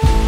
you 0.00 0.27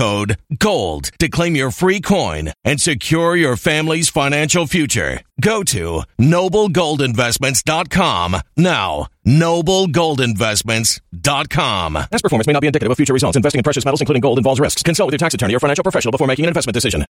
GOLD 0.00 1.10
to 1.18 1.28
claim 1.28 1.54
your 1.54 1.70
free 1.70 2.00
coin 2.00 2.50
and 2.64 2.80
secure 2.80 3.36
your 3.36 3.56
family's 3.56 4.08
financial 4.08 4.66
future. 4.66 5.20
Go 5.40 5.62
to 5.64 6.02
noblegoldinvestments.com 6.18 8.36
now. 8.56 9.08
Noblegoldinvestments.com. 9.26 11.92
Past 11.92 12.22
performance 12.22 12.46
may 12.46 12.54
not 12.54 12.60
be 12.60 12.66
indicative 12.66 12.90
of 12.90 12.96
future 12.96 13.12
results. 13.12 13.36
Investing 13.36 13.58
in 13.58 13.62
precious 13.62 13.84
metals, 13.84 14.00
including 14.00 14.22
gold, 14.22 14.38
involves 14.38 14.58
risks. 14.58 14.82
Consult 14.82 15.08
with 15.08 15.12
your 15.12 15.18
tax 15.18 15.34
attorney 15.34 15.54
or 15.54 15.60
financial 15.60 15.82
professional 15.82 16.12
before 16.12 16.26
making 16.26 16.46
an 16.46 16.48
investment 16.48 16.72
decision. 16.72 17.04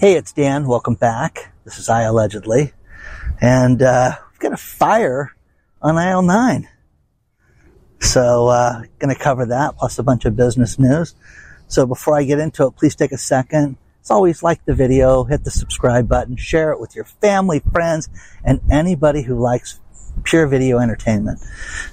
Hey, 0.00 0.14
it's 0.14 0.32
Dan. 0.32 0.66
Welcome 0.66 0.94
back. 0.94 1.52
This 1.64 1.78
is 1.78 1.88
I 1.88 2.02
Allegedly. 2.02 2.72
And 3.40 3.80
uh, 3.82 4.16
we've 4.32 4.40
got 4.40 4.52
a 4.52 4.56
fire 4.56 5.32
on 5.80 5.96
aisle 5.96 6.22
9. 6.22 6.68
So, 8.00 8.48
uh, 8.48 8.82
going 8.98 9.14
to 9.14 9.20
cover 9.20 9.46
that 9.46 9.76
plus 9.76 10.00
a 10.00 10.02
bunch 10.02 10.24
of 10.24 10.34
business 10.34 10.76
news. 10.78 11.14
So 11.68 11.86
before 11.86 12.16
I 12.16 12.24
get 12.24 12.38
into 12.38 12.66
it, 12.66 12.76
please 12.76 12.96
take 12.96 13.12
a 13.12 13.18
second. 13.18 13.76
As 14.02 14.10
always, 14.10 14.42
like 14.42 14.64
the 14.64 14.74
video, 14.74 15.24
hit 15.24 15.44
the 15.44 15.50
subscribe 15.50 16.08
button, 16.08 16.36
share 16.36 16.72
it 16.72 16.80
with 16.80 16.96
your 16.96 17.04
family, 17.04 17.60
friends, 17.72 18.08
and 18.42 18.60
anybody 18.70 19.22
who 19.22 19.38
likes 19.38 19.80
pure 20.24 20.46
video 20.46 20.78
entertainment. 20.78 21.40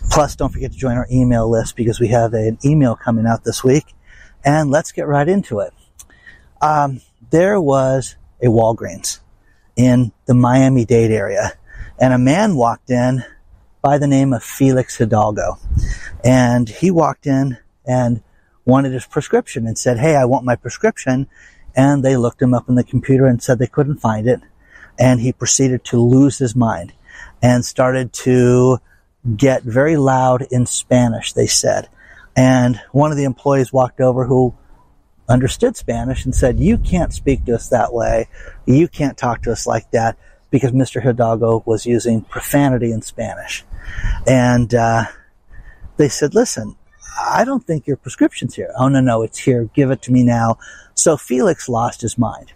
Plus, 0.10 0.36
don't 0.36 0.52
forget 0.52 0.72
to 0.72 0.78
join 0.78 0.96
our 0.96 1.08
email 1.12 1.50
list 1.50 1.76
because 1.76 2.00
we 2.00 2.08
have 2.08 2.34
an 2.34 2.58
email 2.64 2.96
coming 2.96 3.26
out 3.26 3.44
this 3.44 3.64
week. 3.64 3.94
And 4.46 4.72
let's 4.72 4.92
get 4.92 5.08
right 5.08 5.28
into 5.28 5.60
it. 5.60 5.74
Um, 6.62 7.02
there 7.32 7.60
was 7.60 8.16
a 8.42 8.46
Walgreens 8.46 9.20
in 9.76 10.14
the 10.26 10.34
Miami 10.34 10.86
Dade 10.86 11.12
area, 11.12 11.52
and 12.00 12.14
a 12.14 12.18
man 12.18 12.56
walked 12.56 12.90
in 12.90 13.26
by 13.82 13.98
the 13.98 14.08
name 14.08 14.32
of 14.32 14.42
Felix 14.42 14.98
Hidalgo. 14.98 15.58
And 16.24 16.70
he 16.70 16.92
walked 16.92 17.28
in 17.28 17.58
and 17.86 18.24
wanted 18.66 18.92
his 18.92 19.06
prescription 19.06 19.66
and 19.68 19.78
said, 19.78 20.00
Hey, 20.00 20.16
I 20.16 20.26
want 20.26 20.46
my 20.46 20.56
prescription. 20.56 21.28
And 21.76 22.04
they 22.04 22.16
looked 22.18 22.42
him 22.42 22.54
up 22.54 22.70
in 22.70 22.76
the 22.76 22.84
computer 22.84 23.26
and 23.26 23.42
said 23.42 23.60
they 23.60 23.68
couldn't 23.68 23.98
find 23.98 24.28
it. 24.28 24.42
And 24.98 25.20
he 25.20 25.34
proceeded 25.34 25.84
to 25.86 26.00
lose 26.00 26.38
his 26.38 26.56
mind 26.56 26.94
and 27.42 27.66
started 27.66 28.14
to 28.14 28.80
get 29.36 29.64
very 29.64 29.98
loud 29.98 30.48
in 30.52 30.66
Spanish, 30.66 31.34
they 31.34 31.48
said. 31.48 31.90
And 32.36 32.82
one 32.92 33.12
of 33.12 33.18
the 33.18 33.24
employees 33.24 33.74
walked 33.74 34.00
over 34.00 34.26
who 34.26 34.54
understood 35.28 35.76
Spanish 35.76 36.26
and 36.26 36.36
said, 36.36 36.60
You 36.60 36.78
can't 36.78 37.14
speak 37.14 37.46
to 37.46 37.56
us 37.56 37.70
that 37.70 37.94
way. 37.94 38.28
You 38.66 38.88
can't 38.88 39.18
talk 39.18 39.44
to 39.44 39.52
us 39.52 39.66
like 39.66 39.92
that 39.92 40.18
because 40.50 40.72
Mr. 40.72 41.02
Hidalgo 41.02 41.64
was 41.66 41.86
using 41.86 42.22
profanity 42.22 42.92
in 42.92 43.02
Spanish. 43.02 43.66
And 44.28 44.74
uh, 44.74 45.06
they 45.98 46.10
said, 46.10 46.36
Listen, 46.36 46.76
I 47.20 47.46
don't 47.46 47.66
think 47.66 47.88
your 47.88 47.98
prescription's 47.98 48.56
here. 48.56 48.74
Oh, 48.78 48.88
no, 48.90 49.00
no, 49.00 49.22
it's 49.22 49.40
here. 49.40 49.70
Give 49.74 49.92
it 49.92 50.02
to 50.04 50.12
me 50.12 50.24
now. 50.24 50.58
So 50.94 51.18
Felix 51.18 51.70
lost 51.70 52.02
his 52.02 52.18
mind. 52.18 52.54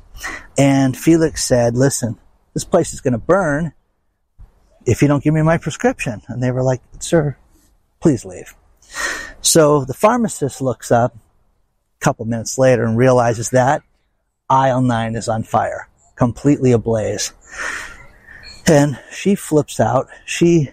And 0.57 0.97
Felix 0.97 1.45
said, 1.45 1.77
Listen, 1.77 2.17
this 2.53 2.65
place 2.65 2.93
is 2.93 3.01
going 3.01 3.13
to 3.13 3.17
burn 3.17 3.73
if 4.85 5.01
you 5.01 5.07
don't 5.07 5.23
give 5.23 5.33
me 5.33 5.41
my 5.41 5.57
prescription. 5.57 6.21
And 6.27 6.43
they 6.43 6.51
were 6.51 6.63
like, 6.63 6.81
Sir, 6.99 7.37
please 8.01 8.25
leave. 8.25 8.53
So 9.41 9.85
the 9.85 9.93
pharmacist 9.93 10.61
looks 10.61 10.91
up 10.91 11.15
a 11.15 12.03
couple 12.03 12.25
minutes 12.25 12.57
later 12.57 12.83
and 12.85 12.97
realizes 12.97 13.51
that 13.51 13.81
aisle 14.49 14.81
nine 14.81 15.15
is 15.15 15.27
on 15.27 15.43
fire, 15.43 15.87
completely 16.15 16.71
ablaze. 16.71 17.33
And 18.67 18.99
she 19.11 19.35
flips 19.35 19.79
out. 19.79 20.07
She 20.25 20.71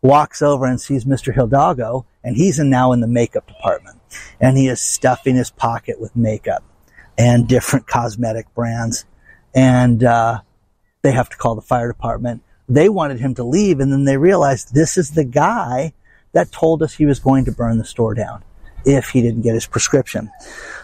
walks 0.00 0.42
over 0.42 0.66
and 0.66 0.80
sees 0.80 1.04
Mr. 1.04 1.34
Hidalgo, 1.34 2.06
and 2.24 2.36
he's 2.36 2.58
now 2.58 2.92
in 2.92 3.00
the 3.00 3.06
makeup 3.06 3.46
department. 3.46 4.00
And 4.40 4.56
he 4.56 4.68
is 4.68 4.80
stuffing 4.80 5.36
his 5.36 5.50
pocket 5.50 6.00
with 6.00 6.14
makeup 6.14 6.62
and 7.18 7.48
different 7.48 7.86
cosmetic 7.86 8.52
brands. 8.54 9.04
And 9.54 10.02
uh, 10.04 10.40
they 11.02 11.12
have 11.12 11.28
to 11.30 11.36
call 11.36 11.54
the 11.54 11.62
fire 11.62 11.88
department. 11.88 12.42
They 12.68 12.88
wanted 12.88 13.20
him 13.20 13.34
to 13.34 13.44
leave, 13.44 13.80
and 13.80 13.92
then 13.92 14.04
they 14.04 14.16
realized 14.16 14.72
this 14.72 14.96
is 14.96 15.10
the 15.10 15.24
guy 15.24 15.92
that 16.32 16.52
told 16.52 16.82
us 16.82 16.94
he 16.94 17.06
was 17.06 17.18
going 17.18 17.44
to 17.44 17.52
burn 17.52 17.76
the 17.78 17.84
store 17.84 18.14
down. 18.14 18.42
if 18.84 19.10
he 19.10 19.22
didn't 19.22 19.42
get 19.42 19.54
his 19.54 19.66
prescription. 19.66 20.30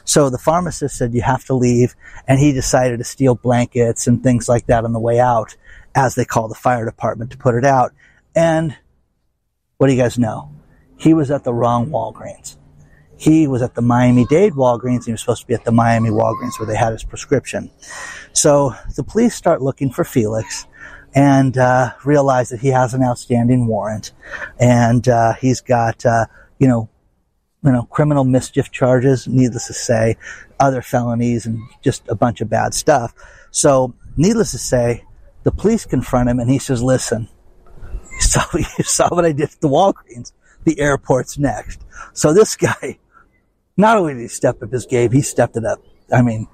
So 0.05 0.31
the 0.31 0.39
pharmacist 0.39 0.97
said, 0.97 1.15
you 1.15 1.23
have 1.23 1.45
to 1.47 1.55
leave. 1.55 1.95
And 2.27 2.39
he 2.39 2.53
decided 2.53 2.99
to 2.99 3.05
steal 3.05 3.35
blankets 3.35 4.07
and 4.07 4.23
things 4.23 4.49
like 4.49 4.67
that 4.67 4.85
on 4.85 4.93
the 4.93 5.01
way 5.01 5.21
out, 5.21 5.57
as 5.95 6.15
they 6.15 6.25
call 6.25 6.49
the 6.49 6.55
fire 6.55 6.85
department 6.85 7.33
to 7.33 7.39
put 7.39 7.55
it 7.55 7.65
out. 7.65 7.93
And 8.35 8.77
what 9.79 9.89
do 9.89 9.93
you 9.93 10.01
guys 10.01 10.19
know? 10.19 10.51
He 10.99 11.15
was 11.15 11.31
at 11.31 11.45
the 11.45 11.55
wrong 11.55 11.91
Walgreens. 11.91 12.57
He 13.17 13.49
was 13.49 13.63
at 13.63 13.75
the 13.75 13.83
Miami 13.83 14.27
Dade 14.27 14.53
Walgreens. 14.53 15.05
He 15.05 15.13
was 15.13 15.21
supposed 15.21 15.43
to 15.43 15.47
be 15.47 15.55
at 15.55 15.65
the 15.65 15.73
Miami 15.73 16.11
Walgreens 16.11 16.59
where 16.59 16.67
they 16.67 16.77
had 16.77 16.93
his 16.93 17.03
prescription. 17.03 17.71
So 18.33 18.75
the 18.95 19.03
police 19.03 19.35
start 19.35 19.61
looking 19.61 19.91
for 19.91 20.05
Felix 20.05 20.67
and 21.15 21.57
uh, 21.59 21.93
realize 22.05 22.51
that 22.51 22.61
he 22.61 22.69
has 22.69 22.95
an 22.95 23.03
outstanding 23.03 23.67
warrant, 23.67 24.13
and 24.61 25.09
uh, 25.09 25.35
he's 25.35 25.61
got 25.61 26.05
uh, 26.07 26.27
you 26.59 26.69
know 26.69 26.89
you 27.65 27.73
know 27.73 27.85
criminal 27.85 28.25
mischief 28.25 28.71
charges. 28.71 29.27
Needless 29.27 29.67
to 29.67 29.73
say, 29.73 30.17
other 30.61 30.83
felonies 30.83 31.47
and 31.47 31.61
just 31.83 32.07
a 32.09 32.15
bunch 32.15 32.41
of 32.41 32.49
bad 32.49 32.75
stuff. 32.75 33.15
So 33.51 33.95
needless 34.17 34.53
to 34.53 34.59
say, 34.59 35.05
the 35.43 35.51
police 35.51 35.87
confront 35.87 36.29
him, 36.29 36.39
and 36.39 36.51
he 36.51 36.59
says, 36.59 36.83
"Listen, 36.83 37.29
you 38.13 38.21
saw, 38.21 38.45
you 38.55 38.85
saw 38.85 39.09
what 39.09 39.25
I 39.25 39.33
did 39.33 39.51
at 39.51 39.61
the 39.61 39.69
Walgreens. 39.69 40.33
The 40.65 40.81
airport's 40.81 41.39
next." 41.39 41.85
So 42.13 42.33
this 42.33 42.57
guy 42.57 42.99
not 43.79 43.97
only 43.97 44.15
did 44.15 44.23
he 44.23 44.29
step 44.29 44.63
up 44.63 44.73
his 44.73 44.85
game, 44.85 45.13
he 45.13 45.23
stepped 45.23 45.57
it 45.57 45.65
up. 45.65 45.81
I 46.13 46.21
mean, 46.21 46.49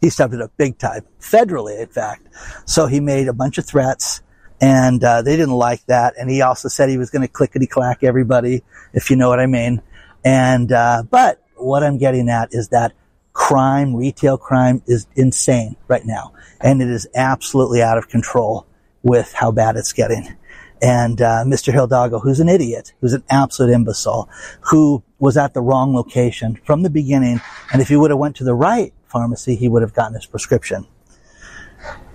he 0.00 0.08
stepped 0.08 0.32
it 0.32 0.40
up 0.40 0.50
big 0.56 0.78
time, 0.78 1.02
federally, 1.20 1.78
in 1.78 1.88
fact. 1.88 2.26
So 2.64 2.86
he 2.86 3.00
made 3.00 3.28
a 3.28 3.34
bunch 3.34 3.58
of 3.58 3.66
threats, 3.66 4.22
and 4.60 5.04
uh, 5.04 5.22
they 5.22 5.36
didn't 5.36 5.54
like 5.54 5.84
that. 5.86 6.14
And 6.18 6.30
he 6.30 6.40
also 6.40 6.68
said 6.68 6.88
he 6.88 6.96
was 6.96 7.10
going 7.10 7.22
to 7.22 7.28
clickety 7.28 7.66
clack 7.66 8.02
everybody, 8.02 8.62
if 8.94 9.10
you 9.10 9.16
know 9.16 9.28
what 9.28 9.40
I 9.40 9.46
mean. 9.46 9.82
And 10.24 10.72
uh, 10.72 11.02
but 11.08 11.42
what 11.56 11.84
I'm 11.84 11.98
getting 11.98 12.30
at 12.30 12.48
is 12.52 12.68
that 12.68 12.92
crime, 13.34 13.94
retail 13.94 14.38
crime, 14.38 14.82
is 14.86 15.06
insane 15.14 15.76
right 15.86 16.04
now, 16.04 16.32
and 16.60 16.80
it 16.80 16.88
is 16.88 17.06
absolutely 17.14 17.82
out 17.82 17.98
of 17.98 18.08
control 18.08 18.66
with 19.02 19.32
how 19.32 19.50
bad 19.50 19.76
it's 19.76 19.92
getting 19.92 20.34
and 20.82 21.20
uh, 21.20 21.44
Mr. 21.46 21.72
Hidalgo, 21.72 22.20
who's 22.20 22.40
an 22.40 22.48
idiot, 22.48 22.92
who's 23.00 23.12
an 23.12 23.22
absolute 23.28 23.72
imbecile, 23.72 24.28
who 24.60 25.02
was 25.18 25.36
at 25.36 25.52
the 25.54 25.60
wrong 25.60 25.94
location 25.94 26.58
from 26.64 26.82
the 26.82 26.90
beginning. 26.90 27.40
And 27.72 27.82
if 27.82 27.88
he 27.88 27.96
would 27.96 28.10
have 28.10 28.18
went 28.18 28.36
to 28.36 28.44
the 28.44 28.54
right 28.54 28.92
pharmacy, 29.06 29.56
he 29.56 29.68
would 29.68 29.82
have 29.82 29.94
gotten 29.94 30.14
his 30.14 30.26
prescription. 30.26 30.86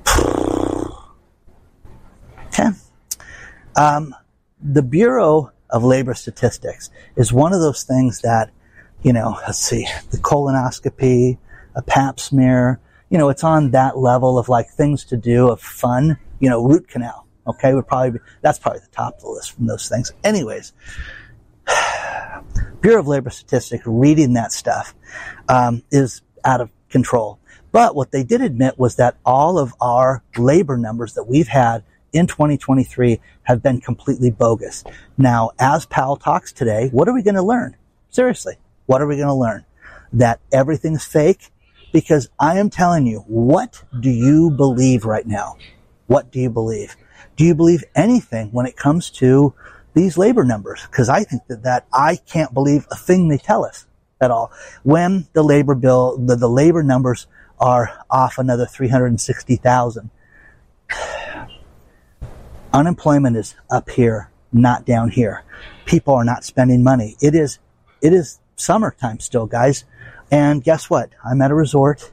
okay. 2.48 2.70
Um, 3.76 4.16
the 4.62 4.82
Bureau 4.82 5.52
of 5.70 5.84
Labor 5.84 6.14
Statistics 6.14 6.90
is 7.16 7.32
one 7.32 7.54
of 7.54 7.60
those 7.60 7.84
things 7.84 8.22
that, 8.22 8.50
you 9.04 9.14
know, 9.14 9.38
let's 9.46 9.60
see, 9.60 9.88
the 10.10 10.18
colonoscopy, 10.18 11.38
a 11.76 11.82
pap 11.82 12.20
smear, 12.20 12.80
you 13.10 13.18
know, 13.18 13.30
it's 13.30 13.44
on 13.44 13.72
that 13.72 13.98
level 13.98 14.40
of 14.40 14.50
like 14.50 14.70
things 14.70 15.04
to 15.06 15.18
do 15.18 15.50
of 15.50 15.62
fun, 15.62 16.18
you 16.40 16.50
know, 16.50 16.64
root 16.64 16.88
canal 16.88 17.25
Okay, 17.48 17.74
would 17.74 17.88
probably 17.88 18.12
be, 18.12 18.20
that's 18.42 18.60
probably 18.60 18.80
the 18.82 18.88
top 18.88 19.16
of 19.16 19.22
the 19.22 19.30
list 19.30 19.52
from 19.52 19.68
those 19.68 19.88
things. 19.88 20.12
Anyways, 20.24 20.74
Bureau 22.82 23.00
of 23.00 23.08
Labor 23.08 23.30
Statistics 23.30 23.84
reading 23.86 24.34
that 24.34 24.52
stuff 24.52 24.96
um, 25.48 25.84
is 25.92 26.22
out 26.44 26.62
of 26.62 26.70
control. 26.90 27.40
But 27.72 27.96
what 27.96 28.12
they 28.12 28.24
did 28.24 28.42
admit 28.42 28.80
was 28.80 28.96
that 28.96 29.18
all 29.26 29.60
of 29.60 29.74
our 29.82 30.24
labor 30.38 30.78
numbers 30.78 31.14
that 31.16 31.26
we've 31.26 31.48
had 31.48 31.84
in 32.14 32.28
2023 32.28 33.20
have 33.44 33.62
been 33.62 33.82
completely 33.82 34.32
bogus. 34.32 34.84
Now, 35.18 35.52
as 35.60 35.86
Powell 35.86 36.16
talks 36.16 36.54
today, 36.54 36.88
what 36.92 37.10
are 37.10 37.14
we 37.14 37.22
going 37.22 37.36
to 37.36 37.44
learn? 37.44 37.76
Seriously, 38.10 38.56
what 38.86 39.02
are 39.02 39.08
we 39.08 39.18
going 39.18 39.28
to 39.28 39.34
learn? 39.34 39.66
That 40.14 40.40
everything's 40.54 41.04
fake? 41.04 41.52
Because 41.92 42.30
I 42.40 42.60
am 42.60 42.70
telling 42.70 43.06
you, 43.06 43.20
what 43.28 43.84
do 44.00 44.10
you 44.10 44.52
believe 44.52 45.04
right 45.04 45.28
now? 45.28 45.58
What 46.08 46.32
do 46.32 46.40
you 46.40 46.50
believe? 46.50 46.96
Do 47.36 47.44
you 47.44 47.56
believe 47.56 47.84
anything 47.96 48.50
when 48.52 48.66
it 48.66 48.76
comes 48.78 49.10
to 49.12 49.54
these 49.94 50.18
labor 50.18 50.44
numbers? 50.44 50.86
Because 50.90 51.10
I 51.10 51.24
think 51.24 51.44
that, 51.48 51.64
that 51.64 51.86
I 51.94 52.18
can't 52.18 52.54
believe 52.54 52.86
a 52.92 52.96
thing 52.96 53.28
they 53.28 53.38
tell 53.38 53.66
us 53.66 53.86
at 54.22 54.32
all. 54.32 54.52
When 54.84 55.28
the 55.34 55.44
labor 55.44 55.76
bill, 55.76 56.18
the, 56.18 56.36
the 56.36 56.50
labor 56.50 56.84
numbers 56.84 57.28
are 57.60 58.04
off 58.10 58.38
another 58.38 58.66
360,000. 58.66 60.10
Unemployment 62.74 63.38
is 63.38 63.56
up 63.70 63.90
here, 63.90 64.30
not 64.52 64.86
down 64.86 65.10
here. 65.10 65.44
People 65.86 66.14
are 66.14 66.26
not 66.26 66.44
spending 66.44 66.84
money. 66.84 67.16
It 67.22 67.36
is, 67.36 67.60
it 68.02 68.12
is 68.12 68.40
summertime 68.56 69.20
still, 69.20 69.46
guys. 69.46 69.86
And 70.32 70.64
guess 70.64 70.90
what? 70.90 71.12
I'm 71.24 71.42
at 71.42 71.52
a 71.52 71.56
resort 71.56 72.12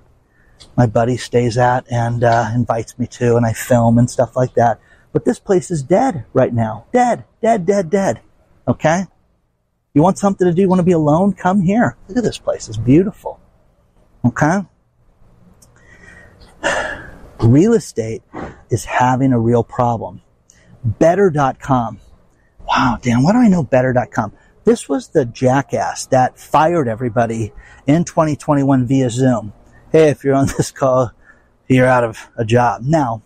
my 0.76 0.86
buddy 0.86 1.16
stays 1.16 1.58
at 1.58 1.90
and 1.90 2.24
uh, 2.24 2.50
invites 2.54 2.98
me 2.98 3.06
to, 3.06 3.36
and 3.36 3.46
I 3.46 3.52
film 3.52 3.98
and 3.98 4.10
stuff 4.10 4.36
like 4.36 4.54
that. 4.54 4.80
But 5.12 5.25
this 5.25 5.38
place 5.38 5.70
is 5.70 5.82
dead 5.82 6.25
right 6.32 6.53
now. 6.53 6.87
Dead, 6.93 7.25
dead, 7.41 7.67
dead, 7.67 7.91
dead. 7.91 8.20
Okay? 8.67 9.06
You 9.94 10.03
want 10.03 10.19
something 10.19 10.47
to 10.47 10.55
do? 10.55 10.62
You 10.62 10.69
want 10.69 10.81
to 10.81 10.85
be 10.85 10.93
alone? 10.93 11.35
Come 11.35 11.61
here. 11.61 11.97
Look 12.09 12.17
at 12.17 12.25
this 12.25 12.38
place. 12.38 12.69
It's 12.69 12.79
beautiful. 12.79 13.41
Okay? 14.25 14.61
Real 17.41 17.75
estate 17.75 18.23
is 18.70 18.85
having 18.85 19.32
a 19.32 19.38
real 19.38 19.64
problem. 19.64 20.23
Better.com. 20.85 22.00
Wow, 22.67 22.99
Dan, 23.03 23.23
why 23.23 23.32
do 23.32 23.38
I 23.38 23.49
know 23.49 23.62
better.com? 23.62 24.32
This 24.65 24.88
was 24.88 25.08
the 25.08 25.25
jackass 25.25 26.06
that 26.06 26.38
fired 26.38 26.87
everybody 26.88 27.53
in 27.87 28.05
2021 28.05 28.87
via 28.87 29.11
Zoom. 29.11 29.53
Hey, 29.91 30.08
if 30.08 30.23
you're 30.23 30.37
on 30.37 30.47
this 30.56 30.70
call, 30.70 31.11
you're 31.69 31.87
out 31.87 32.05
of 32.05 32.31
a 32.37 32.44
job. 32.44 32.82
Now, 32.82 33.23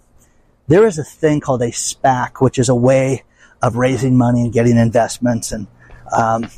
there 0.68 0.86
is 0.86 0.98
a 0.98 1.04
thing 1.04 1.40
called 1.40 1.62
a 1.62 1.70
SPAC, 1.70 2.40
which 2.40 2.58
is 2.58 2.68
a 2.68 2.74
way 2.74 3.24
of 3.62 3.76
raising 3.76 4.16
money 4.16 4.42
and 4.42 4.52
getting 4.52 4.76
investments. 4.76 5.52
And, 5.52 5.66
um, 6.16 6.48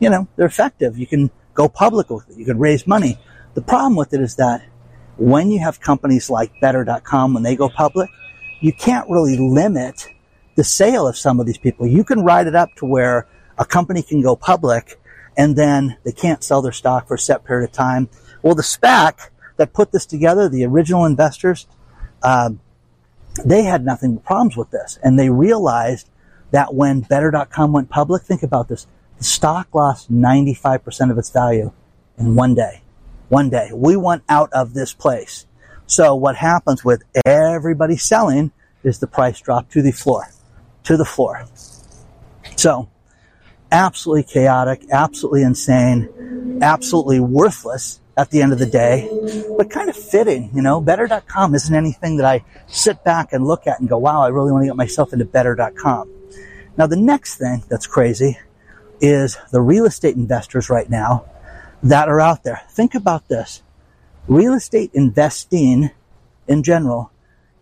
you 0.00 0.10
know, 0.10 0.26
they're 0.36 0.46
effective. 0.46 0.98
You 0.98 1.06
can 1.06 1.30
go 1.54 1.68
public 1.68 2.10
with 2.10 2.28
it. 2.30 2.36
You 2.36 2.44
can 2.44 2.58
raise 2.58 2.86
money. 2.86 3.18
The 3.54 3.62
problem 3.62 3.96
with 3.96 4.14
it 4.14 4.20
is 4.20 4.36
that 4.36 4.62
when 5.16 5.50
you 5.50 5.58
have 5.60 5.80
companies 5.80 6.30
like 6.30 6.52
better.com, 6.60 7.34
when 7.34 7.42
they 7.42 7.56
go 7.56 7.68
public, 7.68 8.08
you 8.60 8.72
can't 8.72 9.08
really 9.08 9.36
limit 9.36 10.06
the 10.54 10.64
sale 10.64 11.06
of 11.06 11.16
some 11.16 11.40
of 11.40 11.46
these 11.46 11.58
people. 11.58 11.86
You 11.86 12.04
can 12.04 12.24
write 12.24 12.46
it 12.46 12.54
up 12.54 12.70
to 12.76 12.86
where 12.86 13.26
a 13.58 13.64
company 13.64 14.02
can 14.02 14.22
go 14.22 14.36
public 14.36 15.00
and 15.36 15.54
then 15.54 15.96
they 16.04 16.12
can't 16.12 16.42
sell 16.42 16.62
their 16.62 16.72
stock 16.72 17.06
for 17.06 17.14
a 17.14 17.18
set 17.18 17.44
period 17.44 17.68
of 17.68 17.72
time. 17.72 18.08
Well, 18.42 18.54
the 18.54 18.62
SPAC 18.62 19.30
that 19.56 19.72
put 19.72 19.92
this 19.92 20.06
together, 20.06 20.48
the 20.48 20.64
original 20.64 21.04
investors, 21.04 21.66
uh, 22.22 22.50
they 23.44 23.62
had 23.64 23.84
nothing 23.84 24.16
but 24.16 24.24
problems 24.24 24.56
with 24.56 24.70
this. 24.70 24.98
And 25.02 25.18
they 25.18 25.30
realized 25.30 26.08
that 26.50 26.74
when 26.74 27.00
Better.com 27.00 27.72
went 27.72 27.90
public, 27.90 28.22
think 28.22 28.42
about 28.42 28.68
this, 28.68 28.86
the 29.18 29.24
stock 29.24 29.74
lost 29.74 30.12
95% 30.12 31.10
of 31.10 31.18
its 31.18 31.30
value 31.30 31.72
in 32.18 32.34
one 32.34 32.54
day. 32.54 32.82
One 33.28 33.50
day. 33.50 33.70
We 33.74 33.96
went 33.96 34.22
out 34.28 34.50
of 34.52 34.74
this 34.74 34.92
place. 34.94 35.46
So 35.86 36.14
what 36.14 36.36
happens 36.36 36.84
with 36.84 37.02
everybody 37.24 37.96
selling 37.96 38.52
is 38.84 38.98
the 38.98 39.06
price 39.06 39.40
drop 39.40 39.70
to 39.70 39.82
the 39.82 39.92
floor. 39.92 40.28
To 40.84 40.96
the 40.96 41.04
floor. 41.04 41.44
So, 42.56 42.88
absolutely 43.70 44.24
chaotic, 44.24 44.82
absolutely 44.90 45.42
insane, 45.42 46.58
absolutely 46.62 47.20
worthless 47.20 48.00
at 48.18 48.30
the 48.30 48.42
end 48.42 48.52
of 48.52 48.58
the 48.58 48.66
day, 48.66 49.08
but 49.56 49.70
kind 49.70 49.88
of 49.88 49.96
fitting, 49.96 50.50
you 50.52 50.60
know, 50.60 50.80
better.com 50.80 51.54
isn't 51.54 51.74
anything 51.74 52.16
that 52.16 52.26
I 52.26 52.44
sit 52.66 53.04
back 53.04 53.32
and 53.32 53.46
look 53.46 53.68
at 53.68 53.78
and 53.78 53.88
go, 53.88 53.96
wow, 53.96 54.22
I 54.22 54.28
really 54.28 54.50
want 54.50 54.64
to 54.64 54.66
get 54.66 54.76
myself 54.76 55.12
into 55.12 55.24
better.com. 55.24 56.12
Now, 56.76 56.88
the 56.88 56.96
next 56.96 57.36
thing 57.36 57.62
that's 57.68 57.86
crazy 57.86 58.36
is 59.00 59.38
the 59.52 59.60
real 59.60 59.86
estate 59.86 60.16
investors 60.16 60.68
right 60.68 60.90
now 60.90 61.26
that 61.84 62.08
are 62.08 62.20
out 62.20 62.42
there. 62.42 62.60
Think 62.70 62.96
about 62.96 63.28
this. 63.28 63.62
Real 64.26 64.54
estate 64.54 64.90
investing 64.94 65.90
in 66.48 66.64
general 66.64 67.12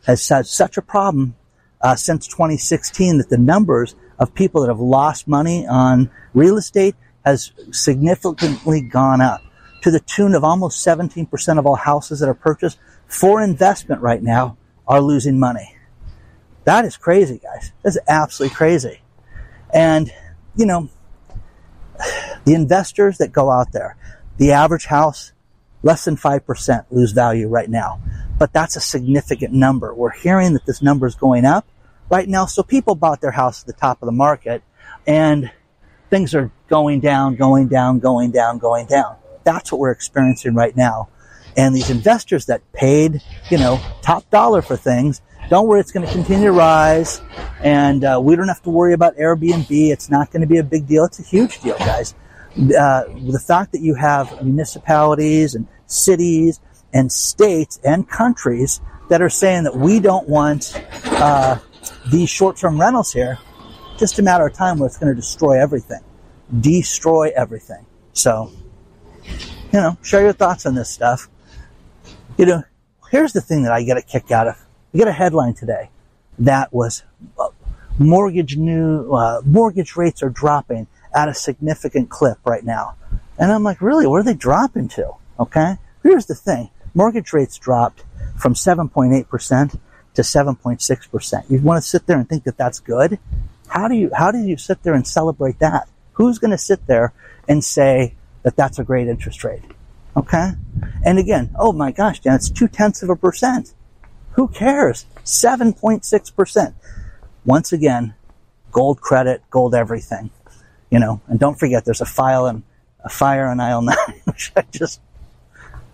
has 0.06 0.26
had 0.26 0.46
such 0.46 0.78
a 0.78 0.82
problem 0.82 1.36
uh, 1.82 1.96
since 1.96 2.26
2016 2.28 3.18
that 3.18 3.28
the 3.28 3.36
numbers 3.36 3.94
of 4.18 4.32
people 4.34 4.62
that 4.62 4.68
have 4.68 4.80
lost 4.80 5.28
money 5.28 5.66
on 5.66 6.10
real 6.32 6.56
estate 6.56 6.94
has 7.26 7.52
significantly 7.72 8.80
gone 8.80 9.20
up 9.20 9.42
to 9.86 9.92
the 9.92 10.00
tune 10.00 10.34
of 10.34 10.42
almost 10.42 10.84
17% 10.84 11.58
of 11.60 11.64
all 11.64 11.76
houses 11.76 12.18
that 12.18 12.28
are 12.28 12.34
purchased 12.34 12.76
for 13.06 13.40
investment 13.40 14.02
right 14.02 14.20
now 14.20 14.56
are 14.88 15.00
losing 15.00 15.38
money. 15.38 15.76
That 16.64 16.84
is 16.84 16.96
crazy, 16.96 17.38
guys. 17.40 17.70
That's 17.84 17.96
absolutely 18.08 18.56
crazy. 18.56 19.00
And, 19.72 20.10
you 20.56 20.66
know, 20.66 20.88
the 22.44 22.54
investors 22.54 23.18
that 23.18 23.30
go 23.30 23.48
out 23.48 23.70
there, 23.70 23.96
the 24.38 24.50
average 24.50 24.86
house, 24.86 25.30
less 25.84 26.04
than 26.04 26.16
5% 26.16 26.86
lose 26.90 27.12
value 27.12 27.46
right 27.46 27.70
now. 27.70 28.00
But 28.40 28.52
that's 28.52 28.74
a 28.74 28.80
significant 28.80 29.52
number. 29.52 29.94
We're 29.94 30.10
hearing 30.10 30.54
that 30.54 30.66
this 30.66 30.82
number 30.82 31.06
is 31.06 31.14
going 31.14 31.44
up 31.44 31.64
right 32.10 32.28
now. 32.28 32.46
So 32.46 32.64
people 32.64 32.96
bought 32.96 33.20
their 33.20 33.30
house 33.30 33.62
at 33.62 33.68
the 33.68 33.72
top 33.72 34.02
of 34.02 34.06
the 34.06 34.12
market 34.12 34.64
and 35.06 35.52
things 36.10 36.34
are 36.34 36.50
going 36.66 36.98
down, 36.98 37.36
going 37.36 37.68
down, 37.68 38.00
going 38.00 38.32
down, 38.32 38.58
going 38.58 38.86
down. 38.86 39.14
That's 39.46 39.70
what 39.70 39.78
we're 39.78 39.92
experiencing 39.92 40.54
right 40.54 40.76
now. 40.76 41.08
And 41.56 41.74
these 41.74 41.88
investors 41.88 42.46
that 42.46 42.60
paid, 42.72 43.22
you 43.48 43.56
know, 43.56 43.80
top 44.02 44.28
dollar 44.30 44.60
for 44.60 44.76
things, 44.76 45.22
don't 45.48 45.68
worry, 45.68 45.80
it's 45.80 45.92
going 45.92 46.04
to 46.04 46.12
continue 46.12 46.46
to 46.46 46.52
rise. 46.52 47.22
And 47.60 48.04
uh, 48.04 48.20
we 48.22 48.34
don't 48.34 48.48
have 48.48 48.62
to 48.64 48.70
worry 48.70 48.92
about 48.92 49.16
Airbnb. 49.16 49.70
It's 49.70 50.10
not 50.10 50.32
going 50.32 50.40
to 50.40 50.48
be 50.48 50.58
a 50.58 50.64
big 50.64 50.86
deal. 50.88 51.04
It's 51.04 51.20
a 51.20 51.22
huge 51.22 51.60
deal, 51.60 51.78
guys. 51.78 52.14
Uh, 52.58 53.04
the 53.04 53.42
fact 53.46 53.70
that 53.72 53.80
you 53.80 53.94
have 53.94 54.42
municipalities 54.44 55.54
and 55.54 55.68
cities 55.86 56.60
and 56.92 57.12
states 57.12 57.78
and 57.84 58.08
countries 58.08 58.80
that 59.08 59.22
are 59.22 59.30
saying 59.30 59.64
that 59.64 59.76
we 59.76 60.00
don't 60.00 60.28
want 60.28 60.82
uh, 61.04 61.58
these 62.10 62.28
short-term 62.28 62.80
rentals 62.80 63.12
here, 63.12 63.38
just 63.96 64.18
a 64.18 64.22
matter 64.22 64.46
of 64.46 64.52
time 64.52 64.78
where 64.78 64.88
it's 64.88 64.98
going 64.98 65.14
to 65.14 65.20
destroy 65.20 65.60
everything, 65.62 66.00
destroy 66.60 67.30
everything. 67.36 67.86
So, 68.12 68.50
you 69.76 69.82
know, 69.82 69.98
share 70.00 70.22
your 70.22 70.32
thoughts 70.32 70.64
on 70.64 70.74
this 70.74 70.88
stuff. 70.88 71.28
You 72.38 72.46
know, 72.46 72.62
here's 73.10 73.34
the 73.34 73.42
thing 73.42 73.64
that 73.64 73.72
I 73.72 73.82
get 73.82 73.98
a 73.98 74.02
kick 74.02 74.30
out 74.30 74.48
of. 74.48 74.56
I 74.94 74.96
get 74.96 75.06
a 75.06 75.12
headline 75.12 75.52
today 75.52 75.90
that 76.38 76.72
was 76.72 77.02
uh, 77.38 77.48
mortgage 77.98 78.56
new 78.56 79.12
uh, 79.12 79.42
mortgage 79.44 79.94
rates 79.94 80.22
are 80.22 80.30
dropping 80.30 80.86
at 81.14 81.28
a 81.28 81.34
significant 81.34 82.08
clip 82.08 82.38
right 82.46 82.64
now, 82.64 82.96
and 83.38 83.52
I'm 83.52 83.64
like, 83.64 83.82
really, 83.82 84.06
where 84.06 84.20
are 84.20 84.24
they 84.24 84.32
dropping 84.32 84.88
to? 84.96 85.12
Okay, 85.38 85.74
here's 86.02 86.24
the 86.24 86.34
thing: 86.34 86.70
mortgage 86.94 87.34
rates 87.34 87.58
dropped 87.58 88.02
from 88.38 88.54
7.8% 88.54 89.78
to 90.14 90.22
7.6%. 90.22 91.50
You 91.50 91.60
want 91.60 91.82
to 91.82 91.86
sit 91.86 92.06
there 92.06 92.16
and 92.16 92.26
think 92.26 92.44
that 92.44 92.56
that's 92.56 92.80
good? 92.80 93.18
How 93.68 93.88
do 93.88 93.94
you, 93.94 94.10
how 94.14 94.30
do 94.30 94.38
you 94.38 94.56
sit 94.56 94.82
there 94.84 94.94
and 94.94 95.06
celebrate 95.06 95.58
that? 95.58 95.86
Who's 96.12 96.38
going 96.38 96.52
to 96.52 96.58
sit 96.58 96.86
there 96.86 97.12
and 97.46 97.62
say 97.62 98.14
that 98.46 98.54
that's 98.54 98.78
a 98.78 98.84
great 98.84 99.08
interest 99.08 99.42
rate? 99.42 99.64
Okay? 100.16 100.52
And 101.04 101.18
again, 101.18 101.50
oh 101.58 101.72
my 101.72 101.90
gosh, 101.90 102.20
Dan, 102.20 102.36
it's 102.36 102.48
two 102.48 102.68
tenths 102.68 103.02
of 103.02 103.10
a 103.10 103.16
percent. 103.16 103.74
Who 104.34 104.46
cares? 104.46 105.04
7.6%. 105.24 106.74
Once 107.44 107.72
again, 107.72 108.14
gold 108.70 109.00
credit, 109.00 109.42
gold 109.50 109.74
everything. 109.74 110.30
You 110.90 111.00
know, 111.00 111.20
and 111.26 111.40
don't 111.40 111.58
forget 111.58 111.84
there's 111.84 112.00
a 112.00 112.06
file 112.06 112.46
and 112.46 112.62
a 113.02 113.08
fire 113.08 113.46
on 113.46 113.58
aisle 113.58 113.82
nine, 113.82 114.22
which 114.26 114.52
I 114.56 114.62
just, 114.70 115.00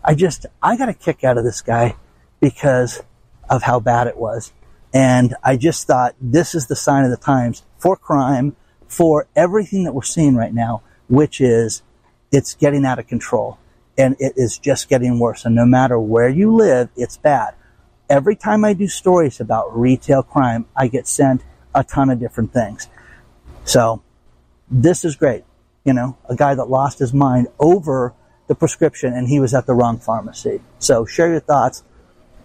I 0.05 0.15
just, 0.15 0.45
I 0.63 0.77
got 0.77 0.91
a 0.91 0.95
kick 0.95 1.25
out 1.25 1.39
of 1.39 1.45
this 1.45 1.63
guy 1.63 1.97
because 2.39 3.03
of 3.49 3.63
how 3.63 3.81
bad 3.81 4.09
it 4.09 4.19
was. 4.19 4.53
And 4.93 5.35
I 5.43 5.57
just 5.57 5.87
thought 5.87 6.15
this 6.21 6.55
is 6.55 6.67
the 6.67 6.77
sign 6.77 7.07
of 7.07 7.11
the 7.11 7.17
times 7.17 7.63
for 7.79 7.97
crime, 7.97 8.57
for 8.89 9.27
everything 9.35 9.85
that 9.85 9.95
we're 9.95 10.03
seeing 10.03 10.37
right 10.37 10.53
now, 10.53 10.83
which 11.09 11.41
is 11.41 11.83
it's 12.33 12.55
getting 12.55 12.85
out 12.85 12.99
of 12.99 13.07
control 13.07 13.59
and 13.97 14.17
it 14.19 14.33
is 14.37 14.59
just 14.59 14.89
getting 14.89 15.19
worse. 15.19 15.45
And 15.45 15.55
no 15.55 15.67
matter 15.67 15.99
where 15.99 16.29
you 16.29 16.55
live, 16.55 16.89
it's 16.97 17.19
bad. 17.19 17.55
Every 18.09 18.35
time 18.35 18.65
I 18.65 18.73
do 18.73 18.89
stories 18.89 19.41
about 19.41 19.79
retail 19.79 20.23
crime, 20.23 20.67
I 20.75 20.89
get 20.89 21.07
sent 21.07 21.45
a 21.75 21.85
ton 21.85 22.11
of 22.11 22.19
different 22.19 22.53
things. 22.53 22.89
So 23.65 24.03
this 24.71 25.05
is 25.05 25.15
great. 25.17 25.45
You 25.85 25.93
know, 25.93 26.17
a 26.29 26.37
guy 26.37 26.55
that 26.55 26.65
lost 26.67 26.99
his 26.99 27.13
mind 27.13 27.49
over 27.59 28.15
the 28.47 28.55
prescription 28.55 29.13
and 29.13 29.29
he 29.29 29.41
was 29.41 29.55
at 29.55 29.67
the 29.67 29.75
wrong 29.75 29.99
pharmacy. 29.99 30.61
So 30.79 31.05
share 31.05 31.29
your 31.29 31.41
thoughts 31.41 31.83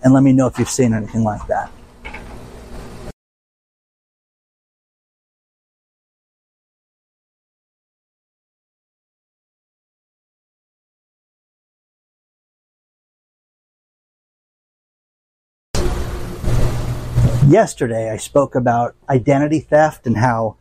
and 0.04 0.14
let 0.14 0.24
me 0.24 0.34
know 0.34 0.48
if 0.48 0.60
you've 0.60 0.70
seen 0.70 0.94
anything 0.94 1.24
like 1.24 1.48
that. 1.48 1.72
Yesterday, 17.48 18.12
I 18.12 18.18
spoke 18.18 18.56
about 18.56 18.98
identity 19.10 19.62
theft 19.62 20.06
and 20.06 20.18
how, 20.18 20.58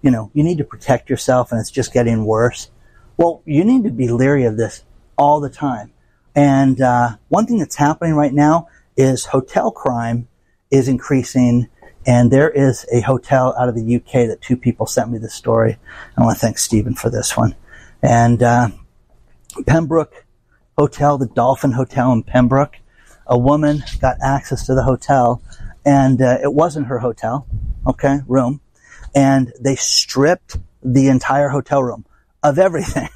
you 0.00 0.10
know, 0.10 0.30
you 0.32 0.42
need 0.42 0.56
to 0.56 0.64
protect 0.64 1.10
yourself 1.10 1.52
and 1.52 1.60
it's 1.60 1.70
just 1.70 1.92
getting 1.92 2.24
worse. 2.24 2.70
Well, 3.18 3.42
you 3.44 3.62
need 3.62 3.84
to 3.84 3.90
be 3.90 4.08
leery 4.08 4.44
of 4.44 4.56
this 4.56 4.82
all 5.18 5.40
the 5.40 5.50
time. 5.50 5.92
And 6.34 6.80
uh, 6.80 7.16
one 7.28 7.46
thing 7.46 7.58
that's 7.58 7.76
happening 7.76 8.14
right 8.14 8.32
now 8.32 8.68
is 8.96 9.26
hotel 9.26 9.70
crime 9.70 10.28
is 10.70 10.88
increasing. 10.88 11.68
And 12.06 12.30
there 12.30 12.48
is 12.48 12.86
a 12.90 13.02
hotel 13.02 13.54
out 13.58 13.68
of 13.68 13.74
the 13.74 13.96
UK 13.96 14.26
that 14.28 14.40
two 14.40 14.56
people 14.56 14.86
sent 14.86 15.10
me 15.10 15.18
this 15.18 15.34
story. 15.34 15.76
I 16.16 16.22
want 16.22 16.38
to 16.38 16.40
thank 16.40 16.56
Stephen 16.56 16.94
for 16.94 17.10
this 17.10 17.36
one. 17.36 17.54
And 18.00 18.42
uh, 18.42 18.68
Pembroke 19.66 20.24
Hotel, 20.78 21.18
the 21.18 21.26
Dolphin 21.26 21.72
Hotel 21.72 22.10
in 22.12 22.22
Pembroke, 22.22 22.76
a 23.26 23.38
woman 23.38 23.84
got 24.00 24.16
access 24.22 24.64
to 24.66 24.74
the 24.74 24.84
hotel, 24.84 25.42
and 25.84 26.20
uh, 26.20 26.38
it 26.42 26.52
wasn't 26.52 26.86
her 26.86 26.98
hotel, 26.98 27.46
okay, 27.86 28.20
room, 28.26 28.60
and 29.14 29.52
they 29.60 29.76
stripped 29.76 30.56
the 30.82 31.08
entire 31.08 31.48
hotel 31.48 31.82
room 31.82 32.04
of 32.42 32.58
everything, 32.58 33.08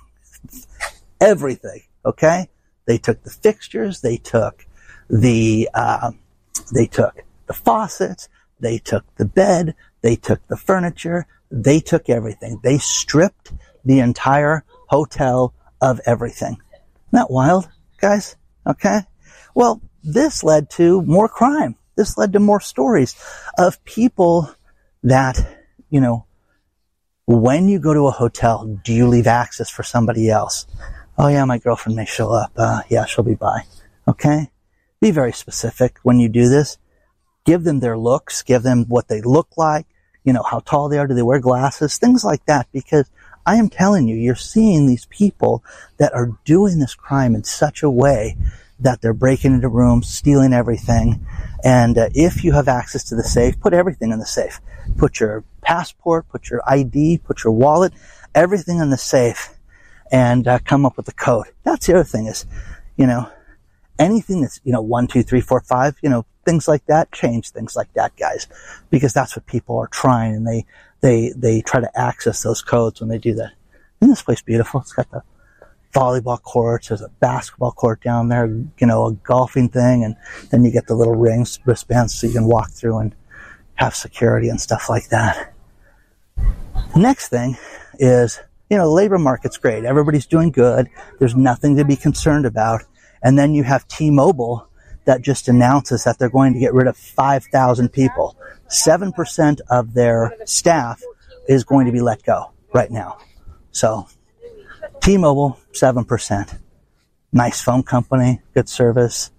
everything, 1.20 1.82
okay. 2.04 2.48
They 2.86 2.98
took 2.98 3.22
the 3.22 3.30
fixtures, 3.30 4.02
they 4.02 4.18
took 4.18 4.66
the 5.08 5.70
uh, 5.72 6.12
they 6.74 6.86
took 6.86 7.24
the 7.46 7.54
faucets, 7.54 8.28
they 8.60 8.78
took 8.78 9.04
the 9.16 9.24
bed, 9.24 9.74
they 10.02 10.16
took 10.16 10.46
the 10.48 10.56
furniture, 10.56 11.26
they 11.50 11.80
took 11.80 12.08
everything. 12.08 12.60
They 12.62 12.78
stripped 12.78 13.52
the 13.84 14.00
entire 14.00 14.64
hotel 14.88 15.54
of 15.80 16.00
everything. 16.06 16.58
Isn't 16.72 17.12
that 17.12 17.30
wild, 17.30 17.68
guys? 18.00 18.36
Okay. 18.66 19.00
Well, 19.54 19.80
this 20.02 20.42
led 20.42 20.70
to 20.70 21.02
more 21.02 21.28
crime. 21.28 21.76
This 21.96 22.18
led 22.18 22.32
to 22.32 22.40
more 22.40 22.60
stories 22.60 23.14
of 23.58 23.82
people 23.84 24.50
that, 25.02 25.38
you 25.90 26.00
know, 26.00 26.26
when 27.26 27.68
you 27.68 27.78
go 27.78 27.94
to 27.94 28.06
a 28.06 28.10
hotel, 28.10 28.80
do 28.84 28.92
you 28.92 29.06
leave 29.06 29.26
access 29.26 29.70
for 29.70 29.82
somebody 29.82 30.28
else? 30.28 30.66
Oh 31.16 31.28
yeah, 31.28 31.44
my 31.44 31.58
girlfriend 31.58 31.96
may 31.96 32.04
show 32.04 32.30
up. 32.32 32.52
Uh, 32.56 32.82
yeah, 32.88 33.06
she'll 33.06 33.24
be 33.24 33.34
by. 33.34 33.62
Okay. 34.06 34.50
Be 35.00 35.10
very 35.10 35.32
specific 35.32 35.98
when 36.02 36.18
you 36.18 36.28
do 36.28 36.48
this. 36.48 36.78
Give 37.44 37.62
them 37.62 37.80
their 37.80 37.96
looks, 37.96 38.42
give 38.42 38.62
them 38.62 38.86
what 38.88 39.08
they 39.08 39.20
look 39.20 39.48
like, 39.56 39.86
you 40.24 40.32
know, 40.32 40.42
how 40.42 40.60
tall 40.60 40.88
they 40.88 40.98
are, 40.98 41.06
do 41.06 41.14
they 41.14 41.22
wear 41.22 41.40
glasses, 41.40 41.98
things 41.98 42.24
like 42.24 42.44
that, 42.46 42.66
because 42.72 43.10
I 43.46 43.56
am 43.56 43.68
telling 43.68 44.08
you, 44.08 44.16
you're 44.16 44.34
seeing 44.34 44.86
these 44.86 45.04
people 45.06 45.62
that 45.98 46.14
are 46.14 46.38
doing 46.44 46.78
this 46.78 46.94
crime 46.94 47.34
in 47.34 47.44
such 47.44 47.82
a 47.82 47.90
way 47.90 48.38
that 48.80 49.00
they're 49.00 49.14
breaking 49.14 49.54
into 49.54 49.68
rooms, 49.68 50.08
stealing 50.08 50.52
everything. 50.52 51.24
And 51.64 51.96
uh, 51.96 52.08
if 52.14 52.44
you 52.44 52.52
have 52.52 52.68
access 52.68 53.04
to 53.04 53.14
the 53.14 53.22
safe, 53.22 53.58
put 53.60 53.72
everything 53.72 54.10
in 54.10 54.18
the 54.18 54.26
safe. 54.26 54.60
Put 54.96 55.20
your 55.20 55.44
passport, 55.62 56.28
put 56.28 56.50
your 56.50 56.60
ID, 56.66 57.18
put 57.18 57.44
your 57.44 57.52
wallet, 57.52 57.92
everything 58.34 58.78
in 58.78 58.90
the 58.90 58.98
safe 58.98 59.54
and 60.12 60.46
uh, 60.46 60.58
come 60.64 60.84
up 60.84 60.96
with 60.96 61.08
a 61.08 61.12
code. 61.12 61.46
That's 61.62 61.86
the 61.86 61.94
other 61.94 62.04
thing 62.04 62.26
is, 62.26 62.46
you 62.96 63.06
know, 63.06 63.28
anything 63.98 64.42
that's, 64.42 64.60
you 64.64 64.72
know, 64.72 64.82
one, 64.82 65.06
two, 65.06 65.22
three, 65.22 65.40
four, 65.40 65.60
five, 65.60 65.96
you 66.02 66.10
know, 66.10 66.26
things 66.44 66.68
like 66.68 66.84
that, 66.86 67.10
change 67.12 67.50
things 67.50 67.74
like 67.74 67.92
that, 67.94 68.14
guys, 68.16 68.46
because 68.90 69.12
that's 69.12 69.36
what 69.36 69.46
people 69.46 69.78
are 69.78 69.88
trying 69.88 70.34
and 70.34 70.46
they, 70.46 70.66
they, 71.00 71.32
they 71.36 71.60
try 71.62 71.80
to 71.80 71.98
access 71.98 72.42
those 72.42 72.60
codes 72.60 73.00
when 73.00 73.08
they 73.08 73.18
do 73.18 73.34
that. 73.34 73.52
Isn't 74.00 74.10
this 74.10 74.22
place 74.22 74.42
beautiful? 74.42 74.80
It's 74.80 74.92
got 74.92 75.10
the 75.10 75.22
volleyball 75.94 76.42
courts, 76.42 76.88
there's 76.88 77.00
a 77.00 77.08
basketball 77.20 77.72
court 77.72 78.02
down 78.02 78.28
there, 78.28 78.46
you 78.46 78.86
know, 78.86 79.06
a 79.06 79.12
golfing 79.12 79.68
thing, 79.68 80.04
and 80.04 80.16
then 80.50 80.64
you 80.64 80.70
get 80.70 80.86
the 80.86 80.94
little 80.94 81.14
rings, 81.14 81.58
wristbands 81.64 82.14
so 82.14 82.26
you 82.26 82.32
can 82.32 82.46
walk 82.46 82.70
through 82.70 82.98
and 82.98 83.14
have 83.76 83.94
security 83.94 84.48
and 84.48 84.60
stuff 84.60 84.90
like 84.90 85.08
that. 85.08 85.54
Next 86.96 87.28
thing 87.28 87.56
is, 87.98 88.40
you 88.70 88.76
know, 88.76 88.84
the 88.84 88.94
labor 88.94 89.18
market's 89.18 89.56
great. 89.56 89.84
Everybody's 89.84 90.26
doing 90.26 90.50
good. 90.50 90.88
There's 91.18 91.36
nothing 91.36 91.76
to 91.76 91.84
be 91.84 91.96
concerned 91.96 92.46
about. 92.46 92.82
And 93.22 93.38
then 93.38 93.54
you 93.54 93.62
have 93.62 93.86
T-Mobile 93.88 94.68
that 95.04 95.22
just 95.22 95.48
announces 95.48 96.04
that 96.04 96.18
they're 96.18 96.30
going 96.30 96.54
to 96.54 96.58
get 96.58 96.74
rid 96.74 96.86
of 96.86 96.96
5,000 96.96 97.88
people. 97.90 98.36
7% 98.68 99.60
of 99.70 99.94
their 99.94 100.34
staff 100.44 101.02
is 101.48 101.62
going 101.64 101.86
to 101.86 101.92
be 101.92 102.00
let 102.00 102.22
go 102.22 102.52
right 102.72 102.90
now. 102.90 103.18
So 103.70 104.08
T-Mobile, 105.04 105.60
7%. 105.72 106.58
Nice 107.32 107.60
phone 107.60 107.82
company, 107.82 108.40
good 108.54 108.68
service. 108.68 109.30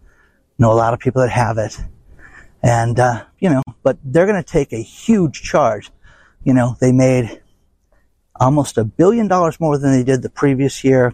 Know 0.58 0.72
a 0.72 0.74
lot 0.74 0.94
of 0.94 1.00
people 1.00 1.22
that 1.22 1.32
have 1.32 1.58
it. 1.58 1.78
And, 2.62 3.00
uh, 3.00 3.26
you 3.40 3.50
know, 3.50 3.64
but 3.84 3.98
they're 4.04 4.26
going 4.26 4.42
to 4.42 4.52
take 4.52 4.74
a 4.74 4.82
huge 4.82 5.42
charge. 5.42 5.92
You 6.44 6.54
know, 6.54 6.78
they 6.80 6.92
made 6.92 7.42
almost 8.40 8.78
a 8.78 8.84
billion 8.84 9.28
dollars 9.28 9.60
more 9.60 9.78
than 9.78 9.92
they 9.92 10.04
did 10.04 10.22
the 10.22 10.30
previous 10.30 10.84
year 10.84 11.14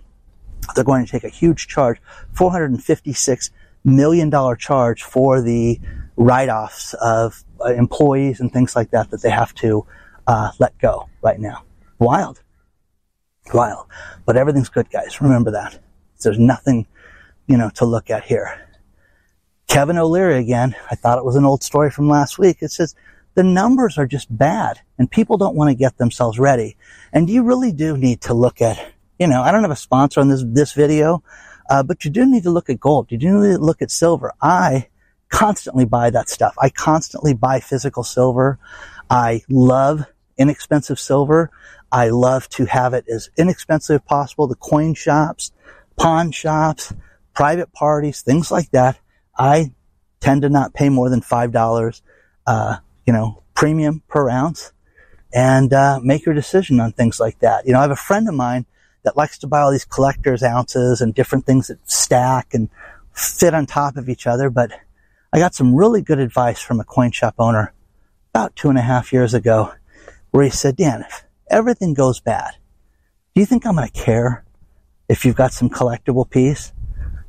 they're 0.76 0.84
going 0.84 1.06
to 1.06 1.12
take 1.12 1.24
a 1.24 1.30
huge 1.30 1.68
charge, 1.68 2.02
$456 2.36 3.52
million 3.84 4.32
charge 4.58 5.04
for 5.04 5.42
the 5.42 5.80
write-offs 6.16 6.94
of 6.96 7.44
uh, 7.60 7.74
employees 7.74 8.40
and 8.40 8.52
things 8.52 8.76
like 8.76 8.92
that 8.92 9.10
that 9.12 9.22
they 9.22 9.30
have 9.30 9.54
to 9.56 9.86
uh, 10.28 10.52
let 10.60 10.78
go 10.78 11.10
right 11.22 11.40
now. 11.40 11.64
Wild. 12.00 12.42
While, 13.50 13.90
but 14.26 14.38
everything's 14.38 14.70
good, 14.70 14.90
guys. 14.90 15.20
Remember 15.20 15.52
that. 15.52 15.80
There's 16.22 16.40
nothing, 16.40 16.88
you 17.48 17.58
know, 17.58 17.70
to 17.76 17.86
look 17.86 18.10
at 18.10 18.24
here. 18.24 18.68
Kevin 19.68 19.98
O'Leary 19.98 20.38
again. 20.38 20.76
I 20.90 20.96
thought 20.96 21.18
it 21.18 21.26
was 21.26 21.36
an 21.36 21.46
old 21.46 21.64
story 21.64 21.90
from 21.90 22.08
last 22.08 22.38
week. 22.38 22.58
It 22.62 22.72
says 22.72 22.94
the 23.36 23.44
numbers 23.44 23.98
are 23.98 24.06
just 24.06 24.36
bad 24.36 24.82
and 24.98 25.10
people 25.10 25.38
don't 25.38 25.56
want 25.56 25.70
to 25.70 25.76
get 25.76 25.98
themselves 25.98 26.38
ready. 26.38 26.76
And 27.14 27.30
you 27.30 27.44
really 27.44 27.72
do 27.72 27.98
need 27.98 28.22
to 28.22 28.34
look 28.34 28.62
at, 28.62 28.78
you 29.18 29.28
know, 29.28 29.42
I 29.42 29.52
don't 29.52 29.62
have 29.62 29.72
a 29.72 29.78
sponsor 29.78 30.20
on 30.20 30.28
this, 30.28 30.44
this 30.46 30.74
video, 30.74 31.24
uh, 31.70 31.84
but 31.84 32.04
you 32.04 32.12
do 32.12 32.26
need 32.26 32.44
to 32.44 32.52
look 32.52 32.70
at 32.70 32.80
gold. 32.80 33.12
You 33.12 33.18
do 33.18 33.42
need 33.42 33.56
to 33.56 33.58
look 33.58 33.82
at 33.82 33.92
silver. 33.92 34.34
I 34.42 34.88
constantly 35.30 35.86
buy 35.86 36.10
that 36.10 36.30
stuff. 36.30 36.54
I 36.62 36.70
constantly 36.70 37.34
buy 37.34 37.62
physical 37.62 38.04
silver. 38.04 38.60
I 39.10 39.42
love 39.50 40.06
inexpensive 40.38 41.00
silver. 41.00 41.50
I 41.92 42.10
love 42.10 42.48
to 42.50 42.66
have 42.66 42.94
it 42.94 43.06
as 43.10 43.30
inexpensive 43.38 43.96
as 43.96 44.08
possible. 44.08 44.48
The 44.48 44.56
coin 44.56 44.94
shops, 44.94 45.52
pawn 45.98 46.32
shops, 46.32 46.94
private 47.34 47.74
parties, 47.74 48.22
things 48.22 48.52
like 48.52 48.72
that. 48.72 48.98
I 49.38 49.74
tend 50.20 50.44
to 50.44 50.50
not 50.50 50.74
pay 50.74 50.90
more 50.90 51.10
than 51.10 51.22
five 51.22 51.52
dollars, 51.52 52.02
uh, 52.48 52.78
you 53.06 53.14
know, 53.14 53.44
premium 53.56 54.02
per 54.08 54.30
ounce, 54.30 54.72
and 55.34 55.74
uh, 55.74 56.00
make 56.02 56.26
your 56.26 56.36
decision 56.36 56.80
on 56.80 56.94
things 56.94 57.20
like 57.20 57.40
that. 57.40 57.66
You 57.66 57.74
know, 57.74 57.80
I 57.80 57.84
have 57.84 57.92
a 57.92 57.96
friend 57.96 58.28
of 58.30 58.36
mine 58.36 58.66
that 59.04 59.18
likes 59.18 59.40
to 59.40 59.48
buy 59.48 59.62
all 59.62 59.72
these 59.72 59.86
collector's 59.86 60.44
ounces 60.44 61.02
and 61.02 61.14
different 61.14 61.46
things 61.46 61.68
that 61.68 61.90
stack 61.90 62.54
and 62.54 62.70
fit 63.14 63.54
on 63.54 63.66
top 63.66 63.98
of 63.98 64.08
each 64.08 64.28
other. 64.28 64.50
But 64.50 64.72
I 65.34 65.40
got 65.40 65.56
some 65.56 65.76
really 65.76 66.02
good 66.02 66.20
advice 66.20 66.62
from 66.62 66.80
a 66.80 66.84
coin 66.86 67.12
shop 67.12 67.36
owner 67.40 67.74
about 68.34 68.56
two 68.56 68.70
and 68.70 68.78
a 68.78 68.82
half 68.82 69.12
years 69.12 69.34
ago, 69.34 69.74
where 70.30 70.44
he 70.44 70.50
said, 70.50 70.78
"Dan, 70.78 71.02
if 71.02 71.24
everything 71.52 71.94
goes 71.94 72.20
bad, 72.20 72.56
do 73.36 73.42
you 73.42 73.46
think 73.46 73.66
I'm 73.66 73.76
going 73.76 73.90
to 73.90 74.02
care 74.02 74.44
if 75.08 75.26
you've 75.26 75.36
got 75.36 75.54
some 75.54 75.70
collectible 75.70 76.30
piece?" 76.30 76.74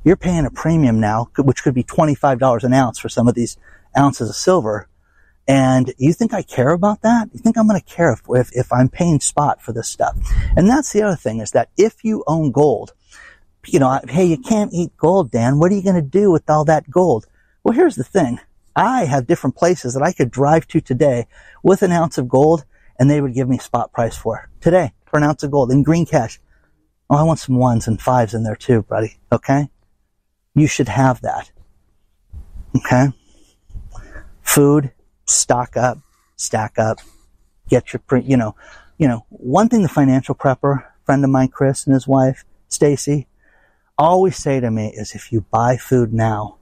you're 0.05 0.17
paying 0.17 0.47
a 0.47 0.51
premium 0.51 1.01
now, 1.01 1.31
which 1.39 1.63
could 1.63 1.75
be 1.75 1.85
$25 1.85 2.65
an 2.65 2.73
ounce 2.73 2.99
for 2.99 3.09
some 3.09 3.29
of 3.29 3.35
these 3.35 3.57
ounces 3.97 4.29
of 4.29 4.37
silver. 4.37 4.89
And 5.47 5.93
you 5.99 6.13
think 6.13 6.33
I 6.33 6.43
care 6.43 6.71
about 6.71 7.03
that? 7.03 7.29
You 7.33 7.41
think 7.41 7.57
I'm 7.57 7.69
going 7.69 7.81
to 7.81 7.87
care 7.87 8.13
if, 8.13 8.23
if, 8.29 8.51
if, 8.53 8.73
I'm 8.73 8.89
paying 8.89 9.21
spot 9.21 9.61
for 9.61 9.73
this 9.73 9.89
stuff? 9.89 10.17
And 10.57 10.69
that's 10.69 10.93
the 10.93 11.03
other 11.03 11.17
thing 11.17 11.41
is 11.41 11.51
that 11.51 11.71
if 11.77 12.05
you 12.05 12.23
own 12.27 12.53
gold, 12.53 12.93
you 13.67 13.79
know, 13.79 14.01
hey, 14.09 14.25
you 14.25 14.39
can't 14.39 14.73
eat 14.73 14.97
gold, 14.97 15.31
Dan. 15.31 15.59
What 15.59 15.73
are 15.73 15.75
you 15.75 15.83
going 15.83 15.97
to 15.97 16.03
do 16.03 16.31
with 16.31 16.49
all 16.49 16.65
that 16.67 16.91
gold? 16.91 17.27
Well, 17.63 17.75
here's 17.75 17.97
the 17.97 18.05
thing. 18.05 18.41
I 18.75 19.05
have 19.05 19.27
different 19.27 19.57
places 19.57 19.95
that 19.95 20.03
I 20.03 20.13
could 20.13 20.31
drive 20.31 20.67
to 20.69 20.81
today 20.81 21.27
with 21.63 21.83
an 21.83 21.93
ounce 21.93 22.19
of 22.19 22.29
gold 22.29 22.65
and 23.03 23.11
they 23.11 23.21
would 23.21 23.35
give 23.35 23.49
me 23.49 23.59
spot 23.59 23.93
price 23.93 24.17
for 24.17 24.49
today 24.61 24.93
for 25.07 25.17
an 25.17 25.25
ounce 25.25 25.43
of 25.43 25.51
gold 25.51 25.73
in 25.73 25.83
green 25.83 26.07
cash. 26.07 26.39
Oh, 27.11 27.17
I 27.17 27.25
want 27.25 27.41
some 27.41 27.57
ones 27.57 27.89
and 27.89 28.01
fives 28.01 28.33
in 28.33 28.45
there 28.45 28.57
too, 28.57 28.83
buddy. 28.83 29.19
Okay 29.33 29.69
you 30.55 30.67
should 30.67 30.89
have 30.89 31.21
that. 31.23 31.51
Okay? 32.77 33.09
Food, 34.43 34.93
stock 35.27 35.77
up, 35.77 35.99
stack 36.37 36.79
up, 36.79 36.99
get 37.69 37.93
your, 37.93 38.03
you 38.21 38.37
know, 38.37 38.55
you 38.99 39.09
know, 39.09 39.25
one 39.31 39.69
thing 39.69 39.83
the 39.83 39.89
financial 39.89 40.35
prepper, 40.35 40.85
friend 41.05 41.25
of 41.25 41.31
mine, 41.31 41.49
Chris 41.49 41.87
and 41.87 41.95
his 41.95 42.07
wife, 42.07 42.45
Stacy, 42.69 43.27
always 43.99 44.37
say 44.37 44.61
to 44.61 44.71
me 44.71 44.89
is 44.89 45.15
if 45.15 45.33
you 45.33 45.43
buy 45.51 45.77
food 45.77 46.13
now, 46.13 46.59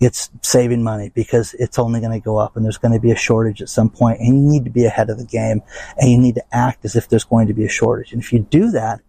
it's 0.00 0.30
saving 0.42 0.82
money 0.82 1.10
because 1.14 1.54
it's 1.54 1.78
only 1.78 2.00
going 2.00 2.12
to 2.12 2.24
go 2.24 2.36
up 2.36 2.56
and 2.56 2.64
there's 2.64 2.78
going 2.78 2.92
to 2.92 3.00
be 3.00 3.10
a 3.10 3.16
shortage 3.16 3.60
at 3.60 3.68
some 3.68 3.90
point 3.90 4.20
and 4.20 4.28
you 4.28 4.48
need 4.50 4.64
to 4.64 4.70
be 4.70 4.84
ahead 4.84 5.10
of 5.10 5.18
the 5.18 5.24
game 5.24 5.60
and 5.96 6.10
you 6.10 6.18
need 6.18 6.36
to 6.36 6.44
act 6.54 6.84
as 6.84 6.94
if 6.94 7.08
there's 7.08 7.24
going 7.24 7.48
to 7.48 7.54
be 7.54 7.64
a 7.64 7.68
shortage. 7.68 8.12
And 8.12 8.22
if 8.22 8.32
you 8.32 8.40
do 8.40 8.70
that, 8.70 9.00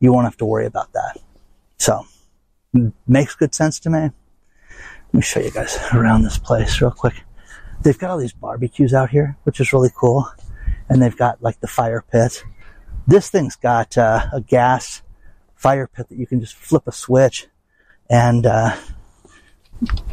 you 0.00 0.12
won't 0.12 0.24
have 0.24 0.36
to 0.36 0.44
worry 0.44 0.66
about 0.66 0.92
that. 0.92 1.18
So, 1.78 2.06
makes 3.06 3.34
good 3.34 3.54
sense 3.54 3.80
to 3.80 3.90
me. 3.90 4.00
Let 4.00 5.14
me 5.14 5.22
show 5.22 5.40
you 5.40 5.50
guys 5.50 5.78
around 5.92 6.22
this 6.22 6.38
place 6.38 6.80
real 6.80 6.90
quick. 6.90 7.14
They've 7.82 7.98
got 7.98 8.10
all 8.10 8.18
these 8.18 8.32
barbecues 8.32 8.94
out 8.94 9.10
here, 9.10 9.36
which 9.44 9.60
is 9.60 9.72
really 9.72 9.90
cool. 9.94 10.30
And 10.88 11.02
they've 11.02 11.16
got 11.16 11.42
like 11.42 11.60
the 11.60 11.68
fire 11.68 12.04
pit. 12.10 12.44
This 13.06 13.30
thing's 13.30 13.56
got 13.56 13.96
uh, 13.96 14.26
a 14.32 14.40
gas 14.40 15.02
fire 15.54 15.86
pit 15.86 16.08
that 16.08 16.18
you 16.18 16.26
can 16.26 16.40
just 16.40 16.54
flip 16.54 16.84
a 16.86 16.92
switch 16.92 17.48
and 18.08 18.46
uh, 18.46 18.76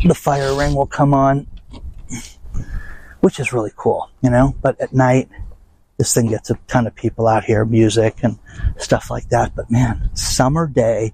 the 0.05 0.15
fire 0.15 0.55
ring 0.55 0.75
will 0.75 0.85
come 0.85 1.13
on, 1.13 1.47
which 3.21 3.39
is 3.39 3.53
really 3.53 3.71
cool, 3.75 4.09
you 4.21 4.29
know. 4.29 4.55
But 4.61 4.79
at 4.79 4.93
night, 4.93 5.29
this 5.97 6.13
thing 6.13 6.27
gets 6.27 6.49
a 6.49 6.59
ton 6.67 6.87
of 6.87 6.95
people 6.95 7.27
out 7.27 7.43
here, 7.43 7.65
music 7.65 8.17
and 8.23 8.37
stuff 8.77 9.09
like 9.09 9.29
that. 9.29 9.55
But 9.55 9.71
man, 9.71 10.09
summer 10.13 10.67
day 10.67 11.13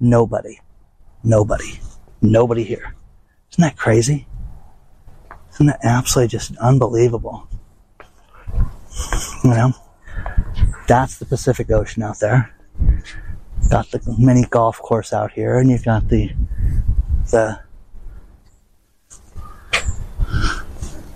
Nobody. 0.00 0.60
Nobody. 1.22 1.80
Nobody 2.20 2.64
here. 2.64 2.94
Isn't 3.52 3.62
that 3.62 3.76
crazy? 3.76 4.26
Isn't 5.52 5.66
that 5.66 5.80
absolutely 5.82 6.28
just 6.28 6.56
unbelievable? 6.56 7.48
You 9.44 9.50
know? 9.50 9.72
That's 10.88 11.18
the 11.18 11.26
Pacific 11.26 11.70
Ocean 11.70 12.02
out 12.02 12.18
there. 12.20 12.54
Got 13.70 13.90
the 13.90 14.00
mini 14.18 14.44
golf 14.44 14.78
course 14.78 15.12
out 15.12 15.32
here, 15.32 15.58
and 15.58 15.70
you've 15.70 15.84
got 15.84 16.08
the 16.08 16.32
the 17.30 17.60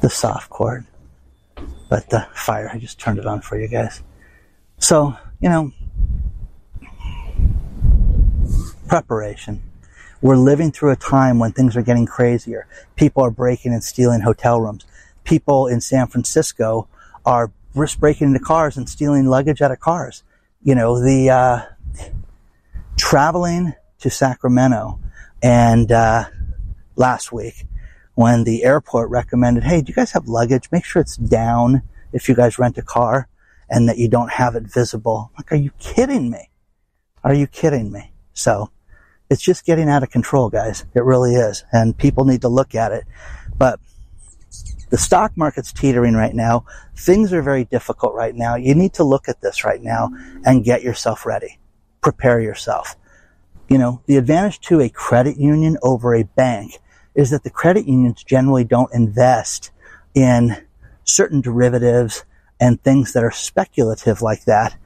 the 0.00 0.09
soft 0.11 0.48
cord. 0.50 0.87
But 1.88 2.09
the 2.11 2.26
fire, 2.35 2.70
I 2.72 2.79
just 2.79 2.98
turned 3.00 3.18
it 3.18 3.26
on 3.26 3.40
for 3.40 3.59
you 3.59 3.68
guys. 3.68 4.02
So, 4.79 5.16
you 5.40 5.48
know, 5.48 5.72
preparation. 8.96 9.62
We're 10.22 10.38
living 10.38 10.72
through 10.72 10.92
a 10.92 10.96
time 10.96 11.38
when 11.38 11.52
things 11.52 11.76
are 11.76 11.82
getting 11.82 12.06
crazier. 12.06 12.66
People 12.96 13.22
are 13.22 13.30
breaking 13.30 13.74
and 13.74 13.85
stealing 13.85 14.22
hotel 14.22 14.59
rooms. 14.59 14.87
People 15.24 15.66
in 15.66 15.82
San 15.82 16.06
Francisco 16.06 16.88
are 17.26 17.52
risk 17.74 17.98
breaking 17.98 18.28
into 18.28 18.40
cars 18.40 18.78
and 18.78 18.88
stealing 18.88 19.26
luggage 19.26 19.61
out 19.61 19.70
of 19.70 19.80
cars. 19.80 20.22
You 20.62 20.74
know, 20.74 20.98
the 20.98 21.28
uh, 21.28 21.61
traveling 22.96 23.74
to 23.98 24.09
Sacramento 24.09 24.98
and 25.42 25.92
uh, 25.92 26.24
last 26.96 27.32
week 27.32 27.66
when 28.14 28.44
the 28.44 28.64
airport 28.64 29.11
recommended, 29.11 29.64
hey, 29.64 29.82
do 29.82 29.90
you 29.90 29.94
guys 29.94 30.12
have 30.12 30.26
luggage? 30.26 30.70
Make 30.72 30.87
sure 30.87 31.02
it's 31.02 31.18
down 31.18 31.82
if 32.14 32.30
you 32.30 32.35
guys 32.35 32.59
rent 32.59 32.78
a 32.78 32.82
car 32.82 33.28
and 33.68 33.90
that 33.90 33.98
you 33.98 34.09
don't 34.09 34.32
have 34.32 34.54
it 34.54 34.62
visible. 34.62 35.32
Like, 35.37 35.52
are 35.52 35.56
you 35.56 35.72
kidding 35.78 36.30
me? 36.30 36.48
Are 37.22 37.35
you 37.35 37.46
kidding 37.46 37.92
me? 37.92 38.12
So 38.32 38.70
it's 39.29 39.43
just 39.43 39.65
getting 39.65 39.89
out 39.89 40.03
of 40.03 40.11
control, 40.11 40.49
guys. 40.49 40.85
It 40.95 41.05
really 41.05 41.35
is. 41.35 41.65
And 41.73 41.97
people 41.97 42.25
need 42.25 42.43
to 42.43 42.49
look 42.49 42.75
at 42.75 42.93
it. 42.93 43.05
But 43.57 43.81
the 44.91 44.99
stock 44.99 45.33
market's 45.37 45.73
teetering 45.73 46.15
right 46.15 46.35
now. 46.35 46.65
Things 46.97 47.33
are 47.33 47.43
very 47.43 47.65
difficult 47.65 48.15
right 48.15 48.35
now. 48.35 48.55
You 48.55 48.75
need 48.75 48.95
to 48.95 49.05
look 49.05 49.29
at 49.29 49.41
this 49.41 49.65
right 49.65 49.83
now 49.83 50.11
and 50.45 50.65
get 50.65 50.83
yourself 50.83 51.27
ready. 51.27 51.59
Prepare 52.03 52.41
yourself. 52.41 52.97
You 53.69 53.79
know, 53.79 54.01
the 54.07 54.17
advantage 54.17 54.61
to 54.61 54.81
a 54.81 54.89
credit 54.89 55.39
union 55.39 55.77
over 55.83 56.15
a 56.15 56.23
bank 56.23 56.79
is 57.17 57.31
that 57.31 57.43
the 57.43 57.51
credit 57.51 57.89
unions 57.89 58.23
generally 58.23 58.62
don't 58.62 58.95
invest 58.95 59.71
in 60.15 60.65
certain 61.03 61.41
derivatives 61.41 62.25
and 62.61 62.83
things 62.83 63.12
that 63.12 63.25
are 63.25 63.31
speculative 63.31 64.23
like 64.23 64.45
that. 64.45 64.77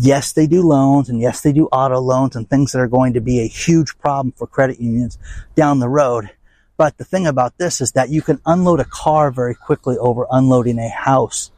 Yes, 0.00 0.32
they 0.32 0.46
do 0.46 0.62
loans 0.62 1.08
and 1.08 1.20
yes, 1.20 1.40
they 1.40 1.52
do 1.52 1.66
auto 1.66 1.98
loans 1.98 2.36
and 2.36 2.48
things 2.48 2.70
that 2.70 2.78
are 2.78 2.86
going 2.86 3.14
to 3.14 3.20
be 3.20 3.40
a 3.40 3.48
huge 3.48 3.98
problem 3.98 4.32
for 4.32 4.46
credit 4.46 4.80
unions 4.80 5.18
down 5.56 5.80
the 5.80 5.88
road. 5.88 6.30
But 6.76 6.98
the 6.98 7.04
thing 7.04 7.26
about 7.26 7.58
this 7.58 7.80
is 7.80 7.92
that 7.92 8.08
you 8.08 8.22
can 8.22 8.40
unload 8.46 8.78
a 8.78 8.84
car 8.84 9.32
very 9.32 9.56
quickly 9.56 9.98
over 9.98 10.28
unloading 10.30 10.78
a 10.78 10.88
house, 10.88 11.50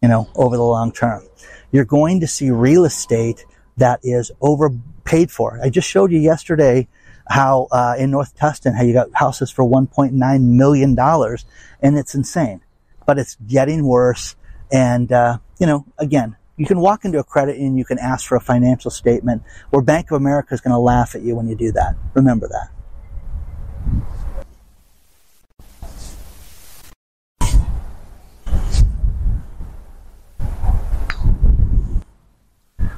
you 0.00 0.08
know, 0.08 0.28
over 0.36 0.56
the 0.56 0.62
long 0.62 0.92
term. 0.92 1.24
You're 1.72 1.84
going 1.84 2.20
to 2.20 2.28
see 2.28 2.52
real 2.52 2.84
estate 2.84 3.44
that 3.78 3.98
is 4.04 4.30
overpaid 4.40 5.32
for. 5.32 5.58
I 5.60 5.68
just 5.68 5.88
showed 5.88 6.12
you 6.12 6.20
yesterday 6.20 6.86
how 7.28 7.66
uh, 7.72 7.96
in 7.98 8.12
North 8.12 8.36
Tustin, 8.36 8.76
how 8.76 8.84
you 8.84 8.92
got 8.92 9.08
houses 9.12 9.50
for 9.50 9.64
1.9 9.64 10.42
million 10.42 10.94
dollars, 10.94 11.44
and 11.80 11.98
it's 11.98 12.14
insane. 12.14 12.60
But 13.04 13.18
it's 13.18 13.34
getting 13.34 13.84
worse. 13.84 14.36
And 14.70 15.10
uh, 15.10 15.38
you 15.58 15.66
know, 15.66 15.86
again, 15.98 16.36
you 16.56 16.66
can 16.66 16.80
walk 16.80 17.04
into 17.04 17.18
a 17.18 17.24
credit 17.24 17.56
union, 17.56 17.78
you 17.78 17.84
can 17.84 17.98
ask 17.98 18.26
for 18.26 18.36
a 18.36 18.40
financial 18.40 18.90
statement, 18.90 19.42
where 19.70 19.82
Bank 19.82 20.10
of 20.10 20.16
America 20.16 20.54
is 20.54 20.60
going 20.60 20.72
to 20.72 20.78
laugh 20.78 21.14
at 21.14 21.22
you 21.22 21.34
when 21.34 21.48
you 21.48 21.56
do 21.56 21.72
that. 21.72 21.96
Remember 22.14 22.48
that. 22.48 22.68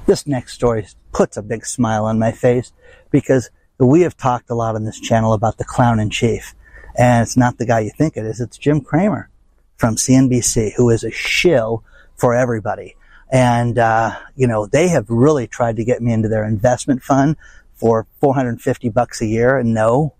This 0.07 0.27
next 0.27 0.53
story 0.53 0.87
puts 1.13 1.37
a 1.37 1.43
big 1.43 1.65
smile 1.65 2.05
on 2.05 2.19
my 2.19 2.31
face 2.31 2.73
because 3.11 3.51
we 3.79 4.03
have 4.03 4.17
talked 4.17 4.51
a 4.51 4.55
lot 4.55 4.75
on 4.75 4.85
this 4.85 5.01
channel 5.01 5.33
about 5.33 5.57
the 5.57 5.65
clown 5.65 5.99
in 5.99 6.11
chief. 6.11 6.55
And 6.97 7.23
it's 7.23 7.37
not 7.37 7.57
the 7.57 7.67
guy 7.67 7.81
you 7.81 7.91
think 7.91 8.17
it 8.17 8.27
is. 8.27 8.41
It's 8.41 8.59
Jim 8.59 8.81
Cramer 8.83 9.31
from 9.77 9.97
CNBC, 9.97 10.75
who 10.77 10.91
is 10.91 11.05
a 11.05 11.11
shill 11.11 11.83
for 12.17 12.35
everybody. 12.35 12.97
And, 13.31 13.79
uh, 13.79 14.19
you 14.37 14.47
know, 14.47 14.67
they 14.67 14.89
have 14.89 15.09
really 15.09 15.47
tried 15.47 15.77
to 15.77 15.85
get 15.85 16.03
me 16.03 16.13
into 16.13 16.29
their 16.29 16.45
investment 16.45 17.03
fund 17.03 17.37
for 17.75 18.07
450 18.21 18.89
bucks 18.91 19.21
a 19.21 19.27
year. 19.27 19.59
And 19.59 19.75
no, 19.75 20.15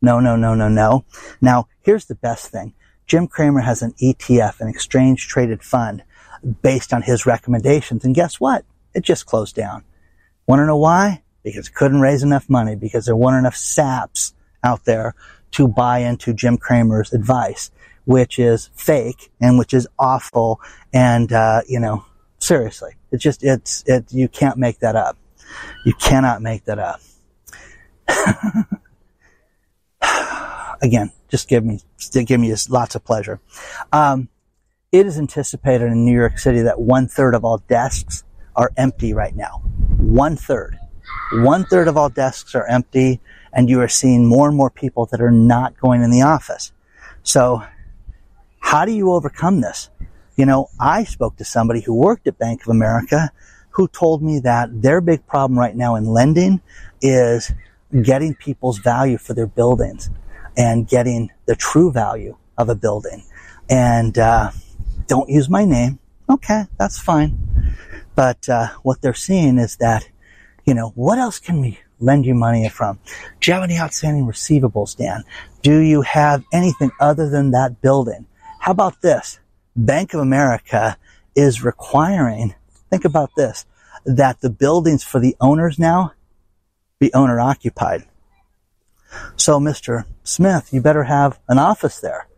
no, 0.00 0.20
no, 0.20 0.36
no, 0.36 0.54
no, 0.54 0.68
no. 0.68 1.04
Now, 1.40 1.68
here's 1.82 2.06
the 2.06 2.14
best 2.14 2.48
thing. 2.48 2.74
Jim 3.06 3.26
Cramer 3.26 3.60
has 3.60 3.82
an 3.82 3.92
ETF, 4.02 4.60
an 4.60 4.68
exchange 4.68 5.28
traded 5.28 5.62
fund 5.62 6.02
based 6.62 6.92
on 6.92 7.02
his 7.02 7.26
recommendations. 7.26 8.04
And 8.04 8.14
guess 8.14 8.40
what? 8.40 8.64
It 8.94 9.02
just 9.02 9.26
closed 9.26 9.54
down. 9.54 9.84
Want 10.46 10.60
to 10.60 10.66
know 10.66 10.76
why? 10.76 11.22
Because 11.42 11.68
it 11.68 11.74
couldn't 11.74 12.00
raise 12.00 12.22
enough 12.22 12.48
money 12.48 12.76
because 12.76 13.06
there 13.06 13.16
weren't 13.16 13.38
enough 13.38 13.56
saps 13.56 14.34
out 14.62 14.84
there 14.84 15.14
to 15.52 15.68
buy 15.68 15.98
into 15.98 16.32
Jim 16.32 16.56
Cramer's 16.56 17.12
advice, 17.12 17.70
which 18.04 18.38
is 18.38 18.70
fake 18.74 19.30
and 19.40 19.58
which 19.58 19.74
is 19.74 19.86
awful. 19.98 20.60
And, 20.92 21.32
uh, 21.32 21.62
you 21.68 21.80
know, 21.80 22.04
seriously, 22.44 22.92
it's 23.10 23.22
just, 23.22 23.42
it's, 23.42 23.82
it, 23.86 24.12
you 24.12 24.28
can't 24.28 24.58
make 24.58 24.80
that 24.80 24.96
up. 24.96 25.16
You 25.84 25.94
cannot 25.94 26.42
make 26.42 26.64
that 26.64 26.78
up. 26.78 27.00
Again, 30.82 31.12
just 31.28 31.48
give 31.48 31.64
me, 31.64 31.80
give 32.26 32.40
me 32.40 32.54
lots 32.68 32.94
of 32.94 33.04
pleasure. 33.04 33.40
Um, 33.92 34.28
it 34.92 35.06
is 35.06 35.18
anticipated 35.18 35.86
in 35.86 36.04
New 36.04 36.14
York 36.14 36.38
City 36.38 36.62
that 36.62 36.80
one 36.80 37.08
third 37.08 37.34
of 37.34 37.44
all 37.44 37.58
desks 37.58 38.24
are 38.54 38.70
empty 38.76 39.12
right 39.12 39.34
now. 39.34 39.62
One 39.98 40.36
third. 40.36 40.78
One 41.32 41.64
third 41.64 41.88
of 41.88 41.96
all 41.96 42.08
desks 42.08 42.54
are 42.54 42.66
empty, 42.66 43.20
and 43.52 43.68
you 43.68 43.80
are 43.80 43.88
seeing 43.88 44.26
more 44.26 44.48
and 44.48 44.56
more 44.56 44.70
people 44.70 45.06
that 45.06 45.20
are 45.20 45.30
not 45.30 45.78
going 45.80 46.02
in 46.02 46.10
the 46.10 46.22
office. 46.22 46.72
So, 47.22 47.62
how 48.60 48.84
do 48.84 48.92
you 48.92 49.12
overcome 49.12 49.60
this? 49.60 49.90
You 50.36 50.46
know, 50.46 50.68
I 50.80 51.04
spoke 51.04 51.36
to 51.36 51.44
somebody 51.44 51.80
who 51.80 51.94
worked 51.94 52.26
at 52.26 52.38
Bank 52.38 52.62
of 52.62 52.68
America 52.68 53.30
who 53.70 53.88
told 53.88 54.22
me 54.22 54.40
that 54.40 54.82
their 54.82 55.00
big 55.00 55.26
problem 55.26 55.58
right 55.58 55.74
now 55.74 55.96
in 55.96 56.06
lending 56.06 56.60
is 57.00 57.52
getting 58.02 58.34
people's 58.34 58.78
value 58.78 59.18
for 59.18 59.34
their 59.34 59.46
buildings 59.46 60.10
and 60.56 60.88
getting 60.88 61.30
the 61.46 61.56
true 61.56 61.90
value 61.90 62.36
of 62.56 62.68
a 62.68 62.74
building. 62.74 63.24
And 63.68 64.16
uh, 64.18 64.50
don't 65.06 65.28
use 65.28 65.48
my 65.48 65.64
name. 65.64 65.98
Okay, 66.28 66.64
that's 66.78 66.98
fine. 66.98 67.76
But 68.14 68.48
uh, 68.48 68.68
what 68.82 69.02
they're 69.02 69.14
seeing 69.14 69.58
is 69.58 69.76
that, 69.76 70.08
you 70.64 70.74
know, 70.74 70.90
what 70.94 71.18
else 71.18 71.38
can 71.38 71.60
we 71.60 71.78
lend 71.98 72.26
you 72.26 72.34
money 72.34 72.68
from? 72.68 72.98
Do 73.40 73.50
you 73.50 73.54
have 73.54 73.62
any 73.62 73.78
outstanding 73.78 74.26
receivables, 74.26 74.96
Dan? 74.96 75.24
Do 75.62 75.78
you 75.78 76.02
have 76.02 76.44
anything 76.52 76.90
other 77.00 77.28
than 77.28 77.50
that 77.52 77.80
building? 77.80 78.26
How 78.60 78.72
about 78.72 79.00
this? 79.02 79.40
Bank 79.76 80.14
of 80.14 80.20
America 80.20 80.96
is 81.34 81.64
requiring, 81.64 82.54
think 82.90 83.04
about 83.04 83.30
this, 83.36 83.66
that 84.04 84.40
the 84.40 84.50
buildings 84.50 85.02
for 85.02 85.18
the 85.18 85.36
owners 85.40 85.78
now 85.78 86.12
be 86.98 87.12
owner 87.12 87.40
occupied. 87.40 88.04
So, 89.36 89.58
Mr. 89.58 90.04
Smith, 90.22 90.72
you 90.72 90.80
better 90.80 91.04
have 91.04 91.38
an 91.48 91.58
office 91.58 92.00
there 92.00 92.28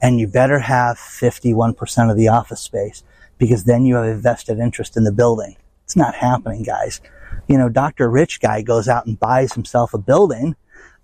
and 0.00 0.20
you 0.20 0.26
better 0.26 0.60
have 0.60 0.96
51% 0.96 2.10
of 2.10 2.16
the 2.16 2.28
office 2.28 2.60
space 2.60 3.02
because 3.38 3.64
then 3.64 3.84
you 3.84 3.96
have 3.96 4.04
a 4.04 4.14
vested 4.14 4.58
interest 4.58 4.96
in 4.96 5.04
the 5.04 5.12
building. 5.12 5.56
It's 5.84 5.96
not 5.96 6.14
happening, 6.14 6.62
guys. 6.62 7.00
You 7.48 7.58
know, 7.58 7.68
Dr. 7.68 8.08
Rich 8.08 8.40
guy 8.40 8.62
goes 8.62 8.88
out 8.88 9.06
and 9.06 9.18
buys 9.18 9.52
himself 9.52 9.92
a 9.94 9.98
building, 9.98 10.56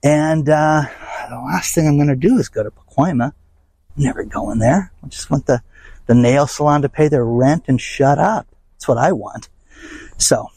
and 0.02 0.48
uh, 0.48 0.82
the 1.28 1.36
last 1.36 1.74
thing 1.74 1.86
I'm 1.86 1.96
going 1.96 2.08
to 2.08 2.16
do 2.16 2.38
is 2.38 2.48
go 2.48 2.62
to 2.62 2.70
Pacoima. 2.70 3.32
Never 3.96 4.24
going 4.24 4.58
there. 4.58 4.92
I 5.02 5.08
just 5.08 5.30
want 5.30 5.46
the, 5.46 5.62
the 6.10 6.14
nail 6.16 6.48
salon 6.48 6.82
to 6.82 6.88
pay 6.88 7.06
their 7.06 7.24
rent 7.24 7.62
and 7.68 7.80
shut 7.80 8.18
up. 8.18 8.48
That's 8.72 8.88
what 8.88 8.98
I 8.98 9.12
want. 9.12 9.48
So, 10.18 10.48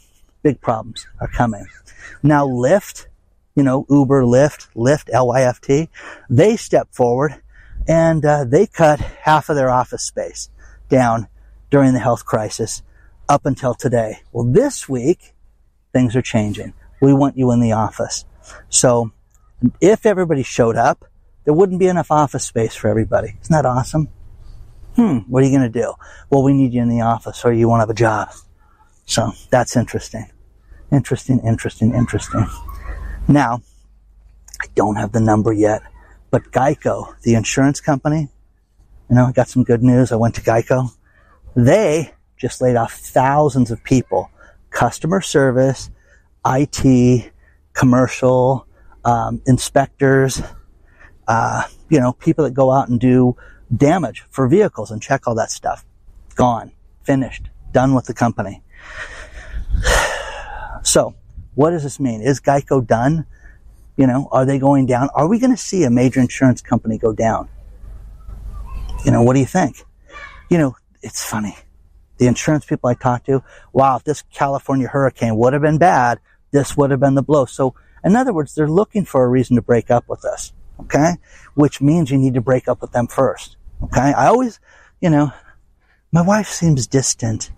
big 0.42 0.60
problems 0.62 1.06
are 1.22 1.28
coming. 1.28 1.68
Now, 2.24 2.48
Lyft, 2.48 3.06
you 3.54 3.62
know, 3.62 3.86
Uber, 3.88 4.24
Lyft, 4.24 4.68
Lyft, 4.76 5.12
L-Y-F-T, 5.13 5.89
they 6.28 6.56
step 6.56 6.88
forward 6.92 7.39
and 7.88 8.26
uh, 8.26 8.46
they 8.46 8.66
cut 8.66 9.00
half 9.00 9.48
of 9.48 9.56
their 9.56 9.70
office 9.70 10.02
space 10.02 10.50
down 10.89 11.28
during 11.70 11.94
the 11.94 12.00
health 12.00 12.26
crisis 12.26 12.82
up 13.30 13.46
until 13.46 13.76
today. 13.76 14.22
Well, 14.32 14.46
this 14.46 14.89
week, 14.89 15.36
things 15.92 16.16
are 16.16 16.24
changing. 16.24 16.74
We 17.00 17.13
want 17.13 17.38
you 17.38 17.52
in 17.52 17.60
the 17.60 17.74
office. 17.74 18.26
So 18.70 19.12
if 19.80 20.08
everybody 20.08 20.42
showed 20.42 20.78
up, 20.78 21.06
there 21.46 21.54
wouldn't 21.54 21.80
be 21.80 21.89
enough 21.89 22.10
office 22.10 22.44
space 22.44 22.74
for 22.74 22.88
everybody. 22.88 23.36
Isn't 23.39 23.54
that 23.54 23.68
awesome? 23.68 24.10
Hmm, 24.95 25.19
what 25.27 25.43
are 25.43 25.45
you 25.47 25.58
going 25.58 25.71
to 25.71 25.79
do? 25.79 25.93
Well, 26.29 26.43
we 26.43 26.53
need 26.53 26.73
you 26.73 26.82
in 26.82 26.89
the 26.89 27.01
office 27.01 27.43
or 27.43 27.51
you 27.51 27.67
won't 27.67 27.79
have 27.79 27.89
a 27.89 27.95
job. 27.95 28.29
So 29.06 29.32
that's 29.49 29.75
interesting. 29.75 30.29
Interesting, 30.91 31.39
interesting, 31.39 31.93
interesting. 31.93 32.45
Now, 33.27 33.62
I 34.62 34.65
don't 34.75 34.95
have 34.95 35.12
the 35.12 35.19
number 35.19 35.51
yet, 35.51 35.82
but 36.29 36.51
Geico, 36.51 37.19
the 37.21 37.34
insurance 37.34 37.82
company, 37.82 38.29
you 39.10 39.15
know, 39.15 39.25
I 39.25 39.32
got 39.32 39.49
some 39.49 39.63
good 39.63 39.84
news. 39.84 40.12
I 40.12 40.15
went 40.15 40.36
to 40.36 40.41
Geico. 40.41 40.89
They 41.56 42.13
just 42.38 42.62
laid 42.62 42.75
off 42.75 42.93
thousands 42.93 43.71
of 43.71 43.84
people, 43.84 44.29
customer 44.69 45.21
service, 45.21 45.89
IT, 46.45 47.32
commercial, 47.73 48.67
um, 49.06 49.41
inspectors, 49.45 50.41
uh, 51.27 51.63
you 51.89 51.99
know, 51.99 52.13
people 52.13 52.43
that 52.43 52.53
go 52.53 52.71
out 52.71 52.89
and 52.89 52.99
do 52.99 53.36
damage 53.76 54.26
for 54.30 54.48
vehicles 54.48 54.92
and 54.92 55.02
check 55.02 55.28
all 55.28 55.36
that 55.36 55.52
stuff. 55.52 55.86
Gone, 56.36 56.72
finished, 57.04 57.50
done 57.72 57.94
with 57.94 58.06
the 58.06 58.14
company. 58.14 58.62
So, 60.86 61.16
what 61.56 61.70
does 61.70 61.84
this 61.84 61.98
mean? 61.98 62.22
Is 62.22 62.42
Geico 62.42 62.86
done? 62.86 63.26
You 63.96 64.06
know, 64.06 64.28
are 64.34 64.46
they 64.46 64.60
going 64.60 64.86
down? 64.86 65.08
Are 65.16 65.30
we 65.30 65.40
going 65.40 65.56
to 65.56 65.58
see 65.58 65.86
a 65.86 65.90
major 65.90 66.20
insurance 66.20 66.62
company 66.62 66.98
go 66.98 67.14
down? 67.14 67.48
You 69.06 69.12
know, 69.12 69.24
what 69.24 69.34
do 69.34 69.40
you 69.40 69.46
think? 69.46 69.78
You 70.50 70.58
know, 70.58 70.76
it's 71.02 71.24
funny. 71.24 71.56
The 72.18 72.28
insurance 72.28 72.66
people 72.66 72.90
I 72.90 72.96
talk 72.96 73.24
to, 73.28 73.44
wow, 73.72 73.96
if 73.96 74.04
this 74.04 74.24
California 74.34 74.90
hurricane 74.90 75.38
would 75.38 75.54
have 75.54 75.62
been 75.62 75.78
bad, 75.78 76.20
this 76.52 76.76
would 76.76 76.92
have 76.92 77.00
been 77.00 77.16
the 77.16 77.24
blow. 77.24 77.46
So, 77.46 77.74
in 78.04 78.18
other 78.18 78.34
words, 78.34 78.56
they're 78.56 78.68
looking 78.68 79.06
for 79.06 79.24
a 79.24 79.30
reason 79.30 79.56
to 79.56 79.62
break 79.62 79.90
up 79.90 80.10
with 80.10 80.26
us. 80.26 80.52
Okay. 80.82 81.14
Which 81.54 81.82
means 81.82 82.12
you 82.12 82.18
need 82.18 82.34
to 82.34 82.42
break 82.42 82.68
up 82.68 82.82
with 82.82 82.92
them 82.92 83.08
first. 83.08 83.58
Okay. 83.84 84.13
I 84.13 84.28
always, 84.28 84.60
you 85.02 85.10
know, 85.10 85.32
my 86.12 86.22
wife 86.22 86.48
seems 86.48 86.88
distant. 86.88 87.52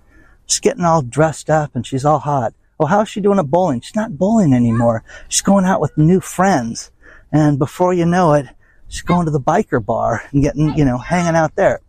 She's 0.45 0.59
getting 0.59 0.85
all 0.85 1.01
dressed 1.01 1.49
up 1.49 1.75
and 1.75 1.85
she's 1.85 2.05
all 2.05 2.19
hot. 2.19 2.53
Oh, 2.79 2.85
how's 2.85 3.09
she 3.09 3.21
doing 3.21 3.39
at 3.39 3.49
bowling? 3.49 3.81
She's 3.81 3.95
not 3.95 4.17
bowling 4.17 4.53
anymore. 4.53 5.03
She's 5.29 5.41
going 5.41 5.65
out 5.65 5.81
with 5.81 5.97
new 5.97 6.19
friends. 6.19 6.91
And 7.31 7.57
before 7.57 7.93
you 7.93 8.05
know 8.05 8.33
it, 8.33 8.47
she's 8.87 9.01
going 9.01 9.25
to 9.25 9.31
the 9.31 9.39
biker 9.39 9.83
bar 9.83 10.23
and 10.31 10.43
getting, 10.43 10.77
you 10.77 10.85
know, 10.85 10.97
hanging 10.97 11.35
out 11.35 11.55
there. 11.55 11.81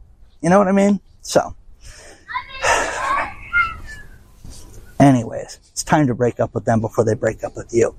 You 0.42 0.50
know 0.50 0.58
what 0.58 0.68
I 0.68 0.72
mean? 0.72 1.00
So, 1.22 1.54
anyways, 5.00 5.58
it's 5.70 5.82
time 5.82 6.06
to 6.06 6.14
break 6.14 6.38
up 6.40 6.54
with 6.54 6.64
them 6.64 6.80
before 6.80 7.04
they 7.04 7.14
break 7.14 7.42
up 7.42 7.56
with 7.56 7.72
you. 7.74 7.96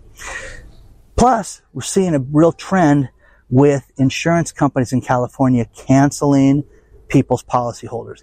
Plus, 1.16 1.62
we're 1.74 1.82
seeing 1.82 2.16
a 2.16 2.20
real 2.20 2.52
trend 2.52 3.10
with 3.50 3.92
insurance 3.98 4.52
companies 4.52 4.92
in 4.92 5.02
California 5.02 5.66
canceling 5.76 6.64
people's 7.08 7.44
policyholders. 7.44 8.22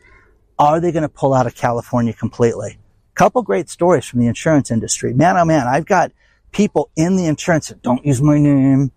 Are 0.58 0.80
they 0.80 0.92
going 0.92 1.02
to 1.02 1.08
pull 1.08 1.34
out 1.34 1.46
of 1.46 1.54
California 1.54 2.12
completely? 2.12 2.78
Couple 3.14 3.42
great 3.42 3.68
stories 3.68 4.04
from 4.04 4.20
the 4.20 4.26
insurance 4.26 4.70
industry. 4.70 5.14
Man, 5.14 5.36
oh 5.36 5.44
man, 5.44 5.66
I've 5.68 5.86
got 5.86 6.12
people 6.50 6.90
in 6.96 7.16
the 7.16 7.26
insurance 7.26 7.68
that 7.68 7.80
don't 7.82 8.04
use 8.04 8.20
my 8.20 8.38
name, 8.38 8.90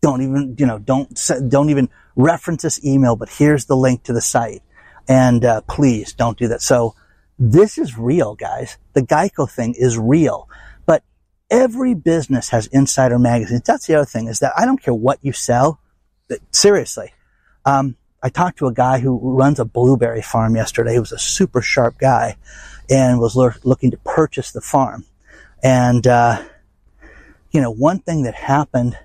don't 0.00 0.22
even, 0.22 0.56
you 0.58 0.66
know, 0.66 0.78
don't, 0.78 1.08
don't 1.48 1.68
even 1.70 1.90
reference 2.16 2.62
this 2.62 2.82
email, 2.84 3.16
but 3.16 3.28
here's 3.28 3.66
the 3.66 3.76
link 3.76 4.02
to 4.04 4.12
the 4.12 4.20
site. 4.20 4.62
And, 5.08 5.44
uh, 5.44 5.60
please 5.62 6.14
don't 6.14 6.38
do 6.38 6.48
that. 6.48 6.62
So 6.62 6.94
this 7.38 7.78
is 7.78 7.98
real, 7.98 8.34
guys. 8.34 8.78
The 8.94 9.02
Geico 9.02 9.50
thing 9.50 9.74
is 9.76 9.98
real. 9.98 10.48
Every 11.50 11.94
business 11.94 12.50
has 12.50 12.66
insider 12.68 13.18
magazines. 13.18 13.62
That's 13.66 13.86
the 13.86 13.96
other 13.96 14.04
thing 14.04 14.28
is 14.28 14.38
that 14.38 14.52
I 14.56 14.64
don't 14.64 14.80
care 14.80 14.94
what 14.94 15.18
you 15.22 15.32
sell. 15.32 15.80
Seriously. 16.52 17.12
Um, 17.64 17.96
I 18.22 18.28
talked 18.28 18.58
to 18.58 18.66
a 18.66 18.72
guy 18.72 19.00
who 19.00 19.18
runs 19.18 19.58
a 19.58 19.64
blueberry 19.64 20.22
farm 20.22 20.54
yesterday. 20.54 20.92
He 20.92 21.00
was 21.00 21.12
a 21.12 21.18
super 21.18 21.60
sharp 21.62 21.98
guy 21.98 22.36
and 22.88 23.18
was 23.18 23.34
looking 23.36 23.90
to 23.90 23.96
purchase 23.98 24.52
the 24.52 24.60
farm. 24.60 25.06
And, 25.62 26.06
uh, 26.06 26.42
you 27.50 27.60
know, 27.60 27.70
one 27.70 27.98
thing 27.98 28.22
that 28.22 28.34
happened 28.34 28.96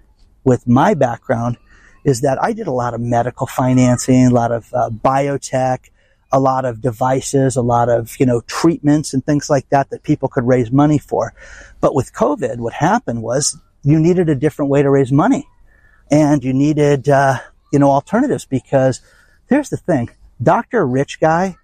with 0.44 0.68
my 0.68 0.94
background 0.94 1.58
is 2.04 2.22
that 2.22 2.42
I 2.42 2.54
did 2.54 2.68
a 2.68 2.72
lot 2.72 2.94
of 2.94 3.02
medical 3.02 3.48
financing, 3.48 4.28
a 4.28 4.30
lot 4.30 4.52
of 4.52 4.72
uh, 4.74 4.90
biotech, 4.90 5.90
a 6.32 6.40
lot 6.40 6.66
of 6.66 6.82
devices, 6.82 7.56
a 7.56 7.62
lot 7.62 7.90
of, 7.90 8.20
you 8.20 8.26
know, 8.26 8.42
treatments 8.42 9.14
and 9.14 9.26
things 9.26 9.50
like 9.50 9.70
that 9.70 9.90
that 9.90 10.04
people 10.04 10.28
could 10.28 10.46
raise 10.46 10.72
money 10.72 10.98
for. 10.98 11.34
But 11.82 11.96
with 11.96 12.14
COVID, 12.14 12.58
what 12.58 12.74
happened 12.74 13.22
was 13.22 13.58
you 13.84 14.00
needed 14.00 14.30
a 14.30 14.36
different 14.36 14.72
way 14.72 14.82
to 14.82 14.90
raise 14.90 15.12
money 15.12 15.48
and 16.12 16.44
you 16.44 16.54
needed, 16.54 17.08
uh, 17.08 17.40
you 17.72 17.80
know, 17.80 17.90
alternatives 17.90 18.46
because 18.46 19.02
here's 19.48 19.70
the 19.70 19.78
thing. 19.78 20.10
Dr. 20.42 20.86
Rich 20.86 21.20
guy, 21.20 21.56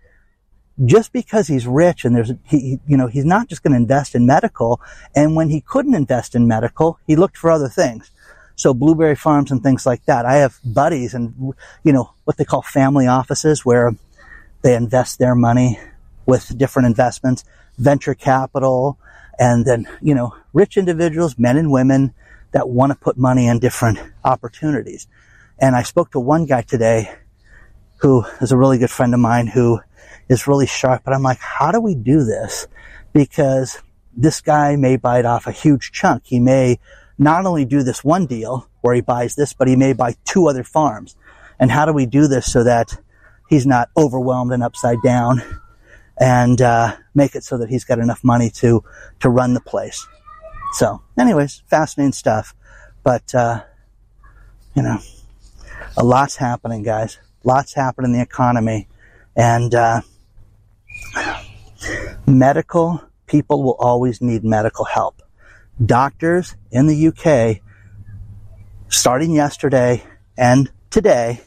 just 0.85 1.11
because 1.11 1.47
he's 1.47 1.67
rich 1.67 2.05
and 2.05 2.15
there's, 2.15 2.31
he, 2.45 2.79
you 2.87 2.97
know, 2.97 3.07
he's 3.07 3.25
not 3.25 3.47
just 3.47 3.63
going 3.63 3.73
to 3.73 3.77
invest 3.77 4.15
in 4.15 4.25
medical. 4.25 4.81
And 5.15 5.35
when 5.35 5.49
he 5.49 5.61
couldn't 5.61 5.95
invest 5.95 6.33
in 6.35 6.47
medical, 6.47 6.99
he 7.05 7.15
looked 7.15 7.37
for 7.37 7.51
other 7.51 7.69
things. 7.69 8.11
So 8.55 8.73
blueberry 8.73 9.15
farms 9.15 9.51
and 9.51 9.61
things 9.63 9.85
like 9.85 10.05
that. 10.05 10.25
I 10.25 10.35
have 10.35 10.59
buddies 10.63 11.13
and, 11.13 11.53
you 11.83 11.93
know, 11.93 12.13
what 12.25 12.37
they 12.37 12.45
call 12.45 12.61
family 12.61 13.07
offices 13.07 13.65
where 13.65 13.95
they 14.61 14.75
invest 14.75 15.19
their 15.19 15.35
money 15.35 15.79
with 16.25 16.57
different 16.57 16.87
investments, 16.87 17.43
venture 17.77 18.13
capital, 18.13 18.97
and 19.39 19.65
then, 19.65 19.87
you 20.01 20.13
know, 20.13 20.35
rich 20.53 20.77
individuals, 20.77 21.37
men 21.37 21.57
and 21.57 21.71
women 21.71 22.13
that 22.51 22.69
want 22.69 22.91
to 22.91 22.97
put 22.97 23.17
money 23.17 23.47
in 23.47 23.59
different 23.59 23.99
opportunities. 24.23 25.07
And 25.59 25.75
I 25.75 25.83
spoke 25.83 26.11
to 26.11 26.19
one 26.19 26.45
guy 26.45 26.61
today 26.61 27.13
who 27.97 28.23
is 28.39 28.51
a 28.51 28.57
really 28.57 28.77
good 28.77 28.89
friend 28.89 29.13
of 29.13 29.19
mine 29.19 29.47
who 29.47 29.79
is 30.27 30.47
really 30.47 30.67
sharp. 30.67 31.03
But 31.03 31.13
I'm 31.13 31.23
like, 31.23 31.39
how 31.39 31.71
do 31.71 31.79
we 31.79 31.95
do 31.95 32.23
this? 32.23 32.67
Because 33.13 33.79
this 34.15 34.41
guy 34.41 34.75
may 34.75 34.97
bite 34.97 35.25
off 35.25 35.47
a 35.47 35.51
huge 35.51 35.91
chunk. 35.91 36.23
He 36.25 36.39
may 36.39 36.79
not 37.17 37.45
only 37.45 37.65
do 37.65 37.83
this 37.83 38.03
one 38.03 38.25
deal 38.25 38.67
where 38.81 38.95
he 38.95 39.01
buys 39.01 39.35
this, 39.35 39.53
but 39.53 39.67
he 39.67 39.75
may 39.75 39.93
buy 39.93 40.15
two 40.25 40.47
other 40.47 40.63
farms. 40.63 41.15
And 41.59 41.69
how 41.69 41.85
do 41.85 41.93
we 41.93 42.05
do 42.05 42.27
this 42.27 42.51
so 42.51 42.63
that 42.63 42.99
he's 43.51 43.67
not 43.67 43.89
overwhelmed 43.97 44.53
and 44.53 44.63
upside 44.63 45.01
down 45.03 45.43
and 46.17 46.61
uh, 46.61 46.95
make 47.13 47.35
it 47.35 47.43
so 47.43 47.57
that 47.57 47.69
he's 47.69 47.83
got 47.83 47.99
enough 47.99 48.23
money 48.23 48.49
to 48.49 48.83
to 49.19 49.29
run 49.29 49.53
the 49.53 49.61
place? 49.61 50.07
So, 50.73 51.03
anyways, 51.19 51.61
fascinating 51.67 52.13
stuff. 52.13 52.55
But 53.03 53.35
uh, 53.35 53.63
you 54.73 54.81
know, 54.81 54.99
a 55.97 56.03
lot's 56.03 56.37
happening, 56.37 56.81
guys. 56.81 57.19
Lots 57.43 57.73
happening 57.73 58.13
in 58.13 58.17
the 58.17 58.23
economy, 58.23 58.87
and 59.35 59.75
uh, 59.75 60.01
medical 62.25 63.01
people 63.27 63.63
will 63.63 63.75
always 63.79 64.21
need 64.21 64.43
medical 64.43 64.85
help. 64.85 65.21
Doctors 65.83 66.55
in 66.71 66.87
the 66.87 67.07
UK, 67.07 67.61
starting 68.87 69.31
yesterday 69.31 70.03
and 70.37 70.71
today, 70.89 71.41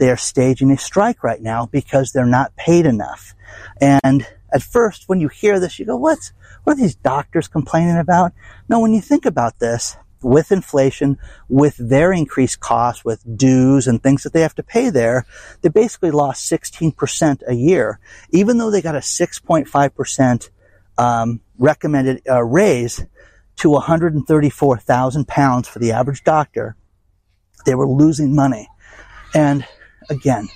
they 0.00 0.10
are 0.10 0.16
staging 0.16 0.70
a 0.70 0.78
strike 0.78 1.22
right 1.22 1.42
now 1.42 1.66
because 1.66 2.10
they're 2.10 2.24
not 2.24 2.56
paid 2.56 2.86
enough. 2.86 3.34
And 3.82 4.26
at 4.50 4.62
first, 4.62 5.04
when 5.08 5.20
you 5.20 5.28
hear 5.28 5.60
this, 5.60 5.78
you 5.78 5.84
go, 5.84 5.96
what's, 5.96 6.32
what 6.64 6.72
are 6.72 6.80
these 6.80 6.94
doctors 6.94 7.48
complaining 7.48 7.98
about? 7.98 8.32
No, 8.66 8.80
when 8.80 8.94
you 8.94 9.02
think 9.02 9.26
about 9.26 9.58
this, 9.58 9.98
with 10.22 10.52
inflation, 10.52 11.18
with 11.48 11.76
their 11.78 12.12
increased 12.12 12.60
costs, 12.60 13.04
with 13.04 13.22
dues 13.36 13.86
and 13.86 14.02
things 14.02 14.22
that 14.22 14.32
they 14.32 14.40
have 14.40 14.54
to 14.54 14.62
pay 14.62 14.88
there, 14.88 15.26
they 15.60 15.68
basically 15.68 16.10
lost 16.10 16.50
16% 16.50 17.42
a 17.46 17.54
year. 17.54 17.98
Even 18.30 18.56
though 18.56 18.70
they 18.70 18.82
got 18.82 18.96
a 18.96 19.00
6.5% 19.00 20.50
um, 20.96 21.40
recommended 21.58 22.22
uh, 22.28 22.42
raise 22.42 23.04
to 23.56 23.70
134,000 23.70 25.28
pounds 25.28 25.68
for 25.68 25.78
the 25.78 25.92
average 25.92 26.24
doctor, 26.24 26.74
they 27.66 27.74
were 27.74 27.88
losing 27.88 28.34
money. 28.34 28.66
And 29.34 29.66
again, 30.08 30.48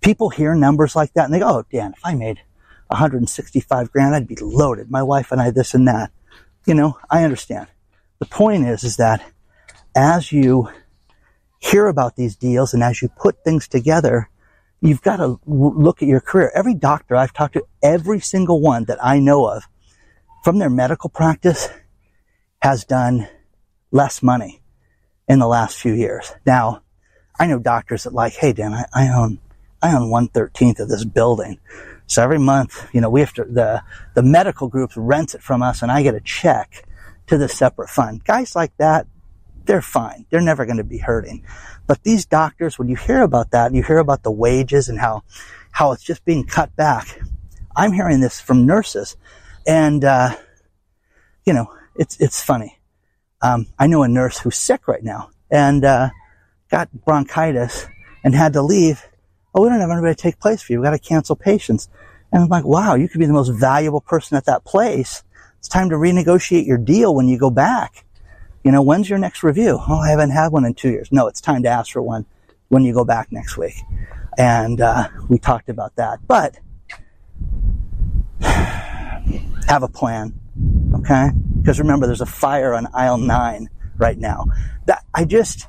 people 0.00 0.30
hear 0.30 0.54
numbers 0.54 0.94
like 0.94 1.12
that 1.14 1.24
and 1.24 1.34
they 1.34 1.38
go, 1.38 1.48
oh, 1.48 1.64
Dan, 1.70 1.94
if 1.96 2.00
I 2.04 2.14
made 2.14 2.40
165 2.88 3.92
grand, 3.92 4.14
I'd 4.14 4.28
be 4.28 4.36
loaded. 4.40 4.90
My 4.90 5.02
wife 5.02 5.32
and 5.32 5.40
I, 5.40 5.50
this 5.50 5.74
and 5.74 5.88
that. 5.88 6.10
You 6.66 6.74
know, 6.74 6.98
I 7.10 7.24
understand. 7.24 7.68
The 8.18 8.26
point 8.26 8.66
is, 8.66 8.84
is 8.84 8.96
that 8.96 9.24
as 9.94 10.32
you 10.32 10.68
hear 11.58 11.86
about 11.86 12.16
these 12.16 12.36
deals 12.36 12.74
and 12.74 12.82
as 12.82 13.02
you 13.02 13.08
put 13.08 13.42
things 13.44 13.68
together, 13.68 14.28
you've 14.80 15.02
got 15.02 15.16
to 15.16 15.40
look 15.46 16.02
at 16.02 16.08
your 16.08 16.20
career. 16.20 16.52
Every 16.54 16.74
doctor 16.74 17.16
I've 17.16 17.32
talked 17.32 17.54
to, 17.54 17.66
every 17.82 18.20
single 18.20 18.60
one 18.60 18.84
that 18.84 19.02
I 19.04 19.18
know 19.18 19.46
of 19.46 19.64
from 20.44 20.58
their 20.58 20.70
medical 20.70 21.10
practice 21.10 21.68
has 22.62 22.84
done 22.84 23.28
less 23.90 24.22
money 24.22 24.62
in 25.28 25.38
the 25.38 25.48
last 25.48 25.78
few 25.78 25.92
years. 25.92 26.32
Now, 26.46 26.82
I 27.38 27.46
know 27.46 27.58
doctors 27.58 28.04
that 28.04 28.12
like, 28.12 28.34
hey, 28.34 28.52
Dan, 28.52 28.74
I, 28.74 28.84
I 28.92 29.08
own, 29.08 29.38
I 29.80 29.94
own 29.94 30.10
one 30.10 30.28
thirteenth 30.28 30.80
of 30.80 30.88
this 30.88 31.04
building. 31.04 31.58
So 32.06 32.22
every 32.22 32.38
month, 32.38 32.88
you 32.92 33.00
know, 33.00 33.10
we 33.10 33.20
have 33.20 33.34
to, 33.34 33.44
the, 33.44 33.82
the 34.14 34.22
medical 34.22 34.68
group 34.68 34.92
rents 34.96 35.34
it 35.34 35.42
from 35.42 35.62
us 35.62 35.82
and 35.82 35.92
I 35.92 36.02
get 36.02 36.14
a 36.14 36.20
check 36.20 36.84
to 37.26 37.36
the 37.36 37.48
separate 37.48 37.90
fund. 37.90 38.24
Guys 38.24 38.56
like 38.56 38.74
that, 38.78 39.06
they're 39.64 39.82
fine. 39.82 40.24
They're 40.30 40.40
never 40.40 40.64
going 40.64 40.78
to 40.78 40.84
be 40.84 40.98
hurting. 40.98 41.44
But 41.86 42.02
these 42.02 42.24
doctors, 42.24 42.78
when 42.78 42.88
you 42.88 42.96
hear 42.96 43.22
about 43.22 43.50
that, 43.50 43.74
you 43.74 43.82
hear 43.82 43.98
about 43.98 44.22
the 44.22 44.30
wages 44.30 44.88
and 44.88 44.98
how, 44.98 45.22
how 45.70 45.92
it's 45.92 46.02
just 46.02 46.24
being 46.24 46.44
cut 46.44 46.74
back. 46.74 47.20
I'm 47.76 47.92
hearing 47.92 48.20
this 48.20 48.40
from 48.40 48.64
nurses 48.64 49.16
and, 49.66 50.02
uh, 50.02 50.34
you 51.44 51.52
know, 51.52 51.70
it's, 51.94 52.18
it's 52.20 52.42
funny. 52.42 52.78
Um, 53.42 53.66
I 53.78 53.86
know 53.86 54.02
a 54.02 54.08
nurse 54.08 54.38
who's 54.38 54.56
sick 54.56 54.88
right 54.88 55.04
now 55.04 55.30
and, 55.50 55.84
uh, 55.84 56.08
got 56.70 56.92
bronchitis 57.04 57.86
and 58.24 58.34
had 58.34 58.52
to 58.54 58.62
leave. 58.62 59.06
Oh, 59.54 59.62
we 59.62 59.68
don't 59.68 59.80
have 59.80 59.90
anybody 59.90 60.14
to 60.14 60.20
take 60.20 60.38
place 60.38 60.62
for 60.62 60.72
you. 60.72 60.80
We've 60.80 60.86
got 60.86 60.90
to 60.90 60.98
cancel 60.98 61.36
patients. 61.36 61.88
And 62.32 62.42
I'm 62.42 62.48
like, 62.48 62.64
wow, 62.64 62.94
you 62.94 63.08
could 63.08 63.18
be 63.18 63.26
the 63.26 63.32
most 63.32 63.48
valuable 63.48 64.00
person 64.00 64.36
at 64.36 64.44
that 64.44 64.64
place 64.64 65.22
it's 65.58 65.68
time 65.68 65.90
to 65.90 65.96
renegotiate 65.96 66.66
your 66.66 66.78
deal 66.78 67.14
when 67.14 67.28
you 67.28 67.38
go 67.38 67.50
back. 67.50 68.04
You 68.64 68.72
know, 68.72 68.82
when's 68.82 69.10
your 69.10 69.18
next 69.18 69.42
review? 69.42 69.78
Oh, 69.80 69.98
I 69.98 70.10
haven't 70.10 70.30
had 70.30 70.52
one 70.52 70.64
in 70.64 70.74
two 70.74 70.90
years. 70.90 71.10
No, 71.10 71.26
it's 71.26 71.40
time 71.40 71.62
to 71.64 71.68
ask 71.68 71.92
for 71.92 72.02
one 72.02 72.26
when 72.68 72.84
you 72.84 72.92
go 72.92 73.04
back 73.04 73.32
next 73.32 73.56
week. 73.56 73.74
And 74.36 74.80
uh, 74.80 75.08
we 75.28 75.38
talked 75.38 75.68
about 75.68 75.96
that. 75.96 76.20
But 76.26 76.58
have 78.40 79.82
a 79.82 79.88
plan. 79.88 80.38
Okay? 80.94 81.30
Because 81.60 81.78
remember, 81.78 82.06
there's 82.06 82.20
a 82.20 82.26
fire 82.26 82.74
on 82.74 82.86
aisle 82.94 83.18
nine 83.18 83.68
right 83.96 84.18
now. 84.18 84.46
That 84.86 85.04
I 85.14 85.24
just, 85.24 85.66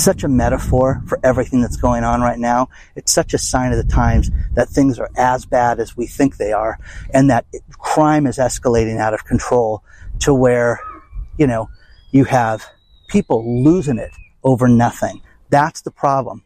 it's 0.00 0.06
such 0.06 0.24
a 0.24 0.28
metaphor 0.28 1.02
for 1.06 1.20
everything 1.22 1.60
that's 1.60 1.76
going 1.76 2.04
on 2.04 2.22
right 2.22 2.38
now. 2.38 2.70
It's 2.96 3.12
such 3.12 3.34
a 3.34 3.38
sign 3.38 3.70
of 3.70 3.76
the 3.76 3.92
times 3.92 4.30
that 4.54 4.70
things 4.70 4.98
are 4.98 5.10
as 5.14 5.44
bad 5.44 5.78
as 5.78 5.94
we 5.94 6.06
think 6.06 6.38
they 6.38 6.54
are 6.54 6.78
and 7.12 7.28
that 7.28 7.44
crime 7.72 8.26
is 8.26 8.38
escalating 8.38 8.98
out 8.98 9.12
of 9.12 9.26
control 9.26 9.84
to 10.20 10.32
where, 10.32 10.80
you 11.36 11.46
know, 11.46 11.68
you 12.12 12.24
have 12.24 12.64
people 13.08 13.62
losing 13.62 13.98
it 13.98 14.12
over 14.42 14.68
nothing. 14.68 15.20
That's 15.50 15.82
the 15.82 15.90
problem. 15.90 16.44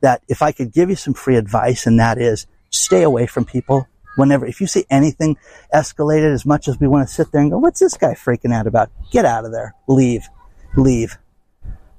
That 0.00 0.22
if 0.26 0.40
I 0.40 0.52
could 0.52 0.72
give 0.72 0.88
you 0.88 0.96
some 0.96 1.12
free 1.12 1.36
advice 1.36 1.86
and 1.86 2.00
that 2.00 2.16
is 2.16 2.46
stay 2.70 3.02
away 3.02 3.26
from 3.26 3.44
people 3.44 3.86
whenever, 4.16 4.46
if 4.46 4.62
you 4.62 4.66
see 4.66 4.86
anything 4.88 5.36
escalated 5.74 6.32
as 6.32 6.46
much 6.46 6.68
as 6.68 6.80
we 6.80 6.88
want 6.88 7.06
to 7.06 7.12
sit 7.12 7.32
there 7.32 7.42
and 7.42 7.50
go, 7.50 7.58
what's 7.58 7.80
this 7.80 7.98
guy 7.98 8.14
freaking 8.14 8.54
out 8.54 8.66
about? 8.66 8.90
Get 9.10 9.26
out 9.26 9.44
of 9.44 9.52
there. 9.52 9.74
Leave. 9.88 10.26
Leave 10.74 11.18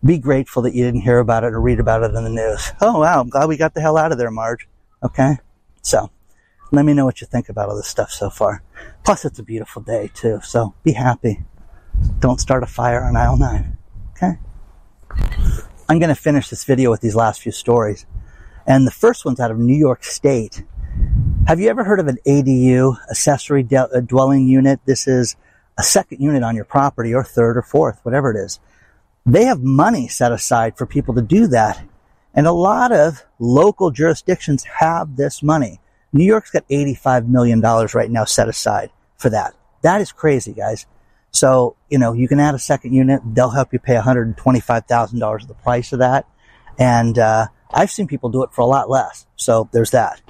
be 0.05 0.17
grateful 0.19 0.61
that 0.61 0.75
you 0.75 0.85
didn't 0.85 1.01
hear 1.01 1.19
about 1.19 1.43
it 1.43 1.53
or 1.53 1.59
read 1.59 1.79
about 1.79 2.03
it 2.03 2.13
in 2.13 2.23
the 2.23 2.29
news. 2.29 2.71
Oh, 2.79 2.99
wow. 2.99 3.21
I'm 3.21 3.29
glad 3.29 3.49
we 3.49 3.57
got 3.57 3.73
the 3.73 3.81
hell 3.81 3.97
out 3.97 4.11
of 4.11 4.17
there, 4.17 4.29
Marge. 4.29 4.67
Okay. 5.01 5.37
So 5.81 6.11
let 6.71 6.85
me 6.85 6.93
know 6.93 7.05
what 7.05 7.21
you 7.21 7.27
think 7.27 7.49
about 7.49 7.69
all 7.69 7.75
this 7.75 7.87
stuff 7.87 8.11
so 8.11 8.29
far. 8.29 8.61
Plus, 9.03 9.25
it's 9.25 9.39
a 9.39 9.43
beautiful 9.43 9.81
day, 9.81 10.11
too. 10.13 10.39
So 10.43 10.75
be 10.83 10.91
happy. 10.91 11.43
Don't 12.19 12.39
start 12.39 12.63
a 12.63 12.67
fire 12.67 13.03
on 13.03 13.15
aisle 13.15 13.37
nine. 13.37 13.77
Okay. 14.11 14.33
I'm 15.89 15.99
going 15.99 16.09
to 16.09 16.15
finish 16.15 16.49
this 16.49 16.63
video 16.63 16.91
with 16.91 17.01
these 17.01 17.15
last 17.15 17.41
few 17.41 17.51
stories. 17.51 18.05
And 18.67 18.85
the 18.85 18.91
first 18.91 19.25
one's 19.25 19.39
out 19.39 19.51
of 19.51 19.57
New 19.57 19.77
York 19.77 20.03
State. 20.03 20.63
Have 21.47 21.59
you 21.59 21.69
ever 21.69 21.83
heard 21.83 21.99
of 21.99 22.07
an 22.07 22.17
ADU, 22.25 22.97
accessory 23.09 23.63
de- 23.63 23.77
uh, 23.77 23.99
dwelling 24.01 24.47
unit? 24.47 24.79
This 24.85 25.07
is 25.07 25.35
a 25.77 25.83
second 25.83 26.19
unit 26.19 26.43
on 26.43 26.55
your 26.55 26.65
property 26.65 27.13
or 27.13 27.23
third 27.23 27.57
or 27.57 27.61
fourth, 27.61 27.99
whatever 28.03 28.31
it 28.31 28.37
is. 28.37 28.59
They 29.25 29.45
have 29.45 29.61
money 29.61 30.07
set 30.07 30.31
aside 30.31 30.77
for 30.77 30.85
people 30.85 31.15
to 31.15 31.21
do 31.21 31.47
that. 31.47 31.83
And 32.33 32.45
a 32.45 32.51
lot 32.51 32.91
of 32.91 33.23
local 33.39 33.89
jurisdictions 33.89 34.63
have 34.65 35.15
this 35.15 35.41
money. 35.41 35.79
New 36.13 36.25
York's 36.25 36.51
got 36.51 36.67
$85 36.69 37.27
million 37.27 37.59
right 37.61 38.11
now 38.11 38.25
set 38.25 38.47
aside 38.47 38.91
for 39.17 39.29
that. 39.29 39.53
That 39.81 40.01
is 40.01 40.11
crazy, 40.11 40.53
guys. 40.53 40.85
So, 41.31 41.75
you 41.89 41.97
know, 41.97 42.13
you 42.13 42.27
can 42.27 42.39
add 42.39 42.55
a 42.55 42.59
second 42.59 42.93
unit. 42.93 43.21
They'll 43.25 43.49
help 43.49 43.73
you 43.73 43.79
pay 43.79 43.95
$125,000 43.95 45.41
of 45.41 45.47
the 45.47 45.53
price 45.55 45.91
of 45.91 45.99
that. 45.99 46.25
And, 46.77 47.17
uh, 47.17 47.47
I've 47.73 47.91
seen 47.91 48.07
people 48.07 48.29
do 48.29 48.43
it 48.43 48.53
for 48.53 48.61
a 48.61 48.65
lot 48.65 48.89
less. 48.89 49.25
So 49.35 49.69
there's 49.73 49.91
that. 49.91 50.21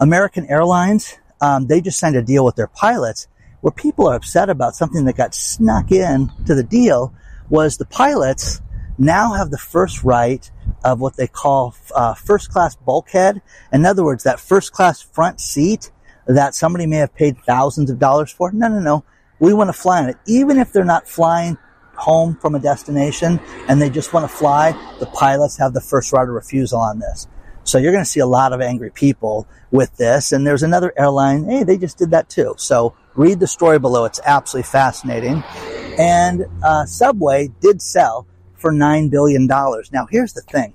American 0.00 0.46
Airlines, 0.46 1.18
um, 1.40 1.66
they 1.66 1.80
just 1.80 1.98
signed 1.98 2.16
a 2.16 2.22
deal 2.22 2.44
with 2.44 2.56
their 2.56 2.66
pilots 2.66 3.28
where 3.60 3.70
people 3.70 4.08
are 4.08 4.16
upset 4.16 4.50
about 4.50 4.74
something 4.74 5.04
that 5.04 5.16
got 5.16 5.34
snuck 5.34 5.92
in 5.92 6.32
to 6.46 6.54
the 6.54 6.64
deal 6.64 7.14
was 7.52 7.76
the 7.76 7.84
pilots 7.84 8.62
now 8.96 9.34
have 9.34 9.50
the 9.50 9.58
first 9.58 10.02
right 10.02 10.50
of 10.84 11.00
what 11.00 11.18
they 11.18 11.26
call 11.26 11.74
uh, 11.94 12.14
first 12.14 12.50
class 12.50 12.74
bulkhead. 12.74 13.42
In 13.70 13.84
other 13.84 14.02
words, 14.02 14.24
that 14.24 14.40
first 14.40 14.72
class 14.72 15.02
front 15.02 15.38
seat 15.38 15.92
that 16.26 16.54
somebody 16.54 16.86
may 16.86 16.96
have 16.96 17.14
paid 17.14 17.36
thousands 17.38 17.90
of 17.90 17.98
dollars 17.98 18.32
for. 18.32 18.50
No, 18.52 18.68
no, 18.68 18.80
no. 18.80 19.04
We 19.38 19.52
want 19.52 19.68
to 19.68 19.74
fly 19.74 20.02
on 20.02 20.08
it. 20.08 20.16
Even 20.26 20.58
if 20.58 20.72
they're 20.72 20.82
not 20.82 21.06
flying 21.06 21.58
home 21.94 22.36
from 22.36 22.54
a 22.54 22.58
destination 22.58 23.38
and 23.68 23.82
they 23.82 23.90
just 23.90 24.14
want 24.14 24.28
to 24.28 24.34
fly, 24.34 24.72
the 24.98 25.06
pilots 25.06 25.58
have 25.58 25.74
the 25.74 25.80
first 25.82 26.10
right 26.10 26.26
of 26.26 26.34
refusal 26.34 26.80
on 26.80 27.00
this. 27.00 27.28
So 27.64 27.76
you're 27.76 27.92
going 27.92 28.04
to 28.04 28.10
see 28.10 28.20
a 28.20 28.26
lot 28.26 28.54
of 28.54 28.62
angry 28.62 28.90
people 28.90 29.46
with 29.70 29.94
this. 29.98 30.32
And 30.32 30.46
there's 30.46 30.62
another 30.62 30.90
airline. 30.96 31.44
Hey, 31.44 31.64
they 31.64 31.76
just 31.76 31.98
did 31.98 32.12
that 32.12 32.30
too. 32.30 32.54
So 32.56 32.96
read 33.14 33.40
the 33.40 33.46
story 33.46 33.78
below. 33.78 34.06
It's 34.06 34.20
absolutely 34.24 34.70
fascinating. 34.70 35.44
And 35.98 36.46
uh, 36.62 36.86
Subway 36.86 37.50
did 37.60 37.82
sell 37.82 38.26
for 38.54 38.72
$9 38.72 39.10
billion. 39.10 39.46
Now, 39.46 40.06
here's 40.10 40.32
the 40.32 40.40
thing. 40.40 40.74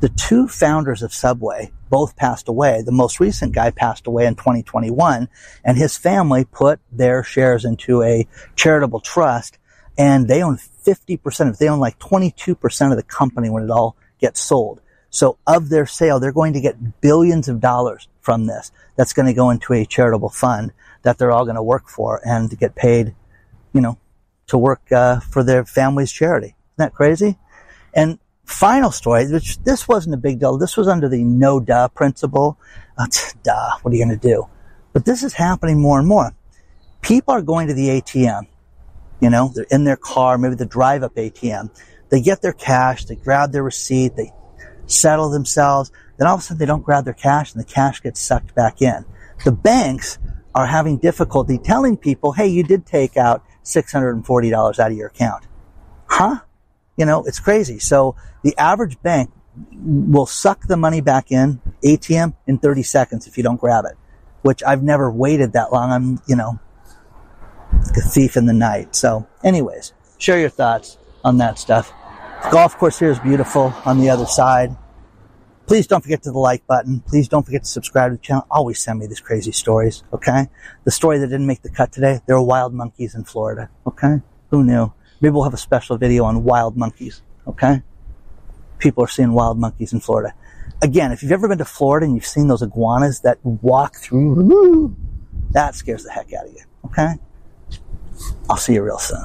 The 0.00 0.08
two 0.10 0.46
founders 0.46 1.02
of 1.02 1.14
Subway 1.14 1.72
both 1.88 2.16
passed 2.16 2.48
away. 2.48 2.82
The 2.82 2.92
most 2.92 3.18
recent 3.18 3.52
guy 3.52 3.70
passed 3.70 4.06
away 4.06 4.26
in 4.26 4.34
2021 4.34 5.28
and 5.64 5.78
his 5.78 5.96
family 5.96 6.44
put 6.44 6.80
their 6.92 7.22
shares 7.22 7.64
into 7.64 8.02
a 8.02 8.26
charitable 8.56 9.00
trust 9.00 9.58
and 9.96 10.28
they 10.28 10.42
own 10.42 10.58
50% 10.58 11.48
of. 11.48 11.58
They 11.58 11.68
own 11.68 11.78
like 11.78 11.98
22% 11.98 12.90
of 12.90 12.96
the 12.96 13.02
company 13.02 13.48
when 13.48 13.62
it 13.62 13.70
all 13.70 13.96
gets 14.18 14.40
sold. 14.40 14.80
So 15.08 15.38
of 15.46 15.70
their 15.70 15.86
sale, 15.86 16.20
they're 16.20 16.32
going 16.32 16.52
to 16.52 16.60
get 16.60 17.00
billions 17.00 17.48
of 17.48 17.60
dollars 17.60 18.08
from 18.20 18.46
this. 18.46 18.70
That's 18.96 19.14
going 19.14 19.26
to 19.26 19.32
go 19.32 19.50
into 19.50 19.72
a 19.72 19.86
charitable 19.86 20.28
fund 20.28 20.72
that 21.02 21.16
they're 21.16 21.32
all 21.32 21.44
going 21.44 21.56
to 21.56 21.62
work 21.62 21.88
for 21.88 22.20
and 22.24 22.58
get 22.58 22.74
paid, 22.74 23.14
you 23.72 23.80
know, 23.80 23.98
to 24.48 24.58
work 24.58 24.90
uh, 24.92 25.20
for 25.20 25.42
their 25.42 25.64
family's 25.64 26.12
charity. 26.12 26.48
Isn't 26.48 26.76
that 26.76 26.94
crazy? 26.94 27.38
And 27.94 28.18
final 28.44 28.90
story, 28.90 29.30
which 29.30 29.58
this 29.64 29.88
wasn't 29.88 30.14
a 30.14 30.18
big 30.18 30.40
deal. 30.40 30.56
This 30.56 30.76
was 30.76 30.88
under 30.88 31.08
the 31.08 31.24
no 31.24 31.60
duh 31.60 31.88
principle. 31.88 32.58
Uh, 32.96 33.06
duh, 33.42 33.70
what 33.82 33.92
are 33.92 33.96
you 33.96 34.04
going 34.04 34.18
to 34.18 34.28
do? 34.28 34.46
But 34.92 35.04
this 35.04 35.22
is 35.22 35.34
happening 35.34 35.80
more 35.80 35.98
and 35.98 36.08
more. 36.08 36.32
People 37.02 37.34
are 37.34 37.42
going 37.42 37.68
to 37.68 37.74
the 37.74 37.88
ATM. 37.88 38.46
You 39.20 39.30
know, 39.30 39.50
they're 39.54 39.66
in 39.70 39.84
their 39.84 39.96
car, 39.96 40.38
maybe 40.38 40.54
the 40.54 40.66
drive 40.66 41.02
up 41.02 41.14
ATM. 41.14 41.70
They 42.08 42.20
get 42.20 42.42
their 42.42 42.52
cash, 42.52 43.04
they 43.06 43.16
grab 43.16 43.52
their 43.52 43.62
receipt, 43.62 44.14
they 44.16 44.32
settle 44.86 45.30
themselves. 45.30 45.90
Then 46.16 46.28
all 46.28 46.34
of 46.34 46.40
a 46.40 46.42
sudden 46.42 46.58
they 46.58 46.66
don't 46.66 46.84
grab 46.84 47.04
their 47.04 47.14
cash 47.14 47.52
and 47.52 47.60
the 47.60 47.66
cash 47.66 48.02
gets 48.02 48.20
sucked 48.20 48.54
back 48.54 48.80
in. 48.80 49.04
The 49.44 49.52
banks 49.52 50.18
are 50.54 50.66
having 50.66 50.98
difficulty 50.98 51.58
telling 51.58 51.96
people, 51.96 52.32
hey, 52.32 52.46
you 52.46 52.62
did 52.62 52.86
take 52.86 53.16
out 53.16 53.42
$640 53.66 54.78
out 54.78 54.90
of 54.90 54.96
your 54.96 55.08
account. 55.08 55.44
Huh? 56.06 56.40
You 56.96 57.04
know, 57.04 57.24
it's 57.24 57.40
crazy. 57.40 57.78
So 57.78 58.16
the 58.42 58.56
average 58.56 59.00
bank 59.02 59.30
will 59.72 60.26
suck 60.26 60.66
the 60.66 60.76
money 60.76 61.00
back 61.00 61.30
in 61.30 61.60
ATM 61.84 62.34
in 62.46 62.58
30 62.58 62.82
seconds 62.82 63.26
if 63.26 63.36
you 63.36 63.42
don't 63.42 63.60
grab 63.60 63.84
it, 63.84 63.96
which 64.42 64.62
I've 64.62 64.82
never 64.82 65.10
waited 65.10 65.52
that 65.52 65.72
long. 65.72 65.90
I'm, 65.90 66.20
you 66.26 66.36
know, 66.36 66.58
a 67.72 68.00
thief 68.00 68.36
in 68.36 68.46
the 68.46 68.52
night. 68.52 68.94
So 68.94 69.26
anyways, 69.42 69.92
share 70.18 70.38
your 70.38 70.50
thoughts 70.50 70.98
on 71.24 71.38
that 71.38 71.58
stuff. 71.58 71.92
The 72.44 72.50
golf 72.50 72.76
course 72.78 72.98
here 72.98 73.10
is 73.10 73.18
beautiful 73.18 73.74
on 73.84 73.98
the 73.98 74.10
other 74.10 74.26
side. 74.26 74.76
Please 75.66 75.86
don't 75.88 76.00
forget 76.00 76.22
to 76.22 76.30
the 76.30 76.38
like 76.38 76.64
button. 76.66 77.00
Please 77.00 77.28
don't 77.28 77.44
forget 77.44 77.64
to 77.64 77.68
subscribe 77.68 78.12
to 78.12 78.16
the 78.16 78.22
channel. 78.22 78.46
Always 78.50 78.80
send 78.80 79.00
me 79.00 79.06
these 79.06 79.20
crazy 79.20 79.50
stories, 79.50 80.04
okay? 80.12 80.48
The 80.84 80.92
story 80.92 81.18
that 81.18 81.26
didn't 81.26 81.46
make 81.46 81.62
the 81.62 81.70
cut 81.70 81.90
today, 81.90 82.20
there 82.26 82.36
are 82.36 82.42
wild 82.42 82.72
monkeys 82.72 83.16
in 83.16 83.24
Florida, 83.24 83.68
okay? 83.86 84.22
Who 84.50 84.62
knew? 84.62 84.92
Maybe 85.20 85.32
we'll 85.32 85.42
have 85.42 85.54
a 85.54 85.58
special 85.58 85.96
video 85.96 86.24
on 86.24 86.44
wild 86.44 86.76
monkeys, 86.76 87.22
okay? 87.48 87.82
People 88.78 89.02
are 89.02 89.08
seeing 89.08 89.32
wild 89.32 89.58
monkeys 89.58 89.92
in 89.92 89.98
Florida. 89.98 90.34
Again, 90.82 91.10
if 91.10 91.22
you've 91.22 91.32
ever 91.32 91.48
been 91.48 91.58
to 91.58 91.64
Florida 91.64 92.06
and 92.06 92.14
you've 92.14 92.26
seen 92.26 92.46
those 92.46 92.62
iguanas 92.62 93.20
that 93.20 93.38
walk 93.44 93.96
through, 93.96 94.94
that 95.50 95.74
scares 95.74 96.04
the 96.04 96.12
heck 96.12 96.32
out 96.32 96.46
of 96.46 96.52
you, 96.52 96.62
okay? 96.84 97.14
I'll 98.48 98.56
see 98.56 98.74
you 98.74 98.82
real 98.82 98.98
soon. 98.98 99.24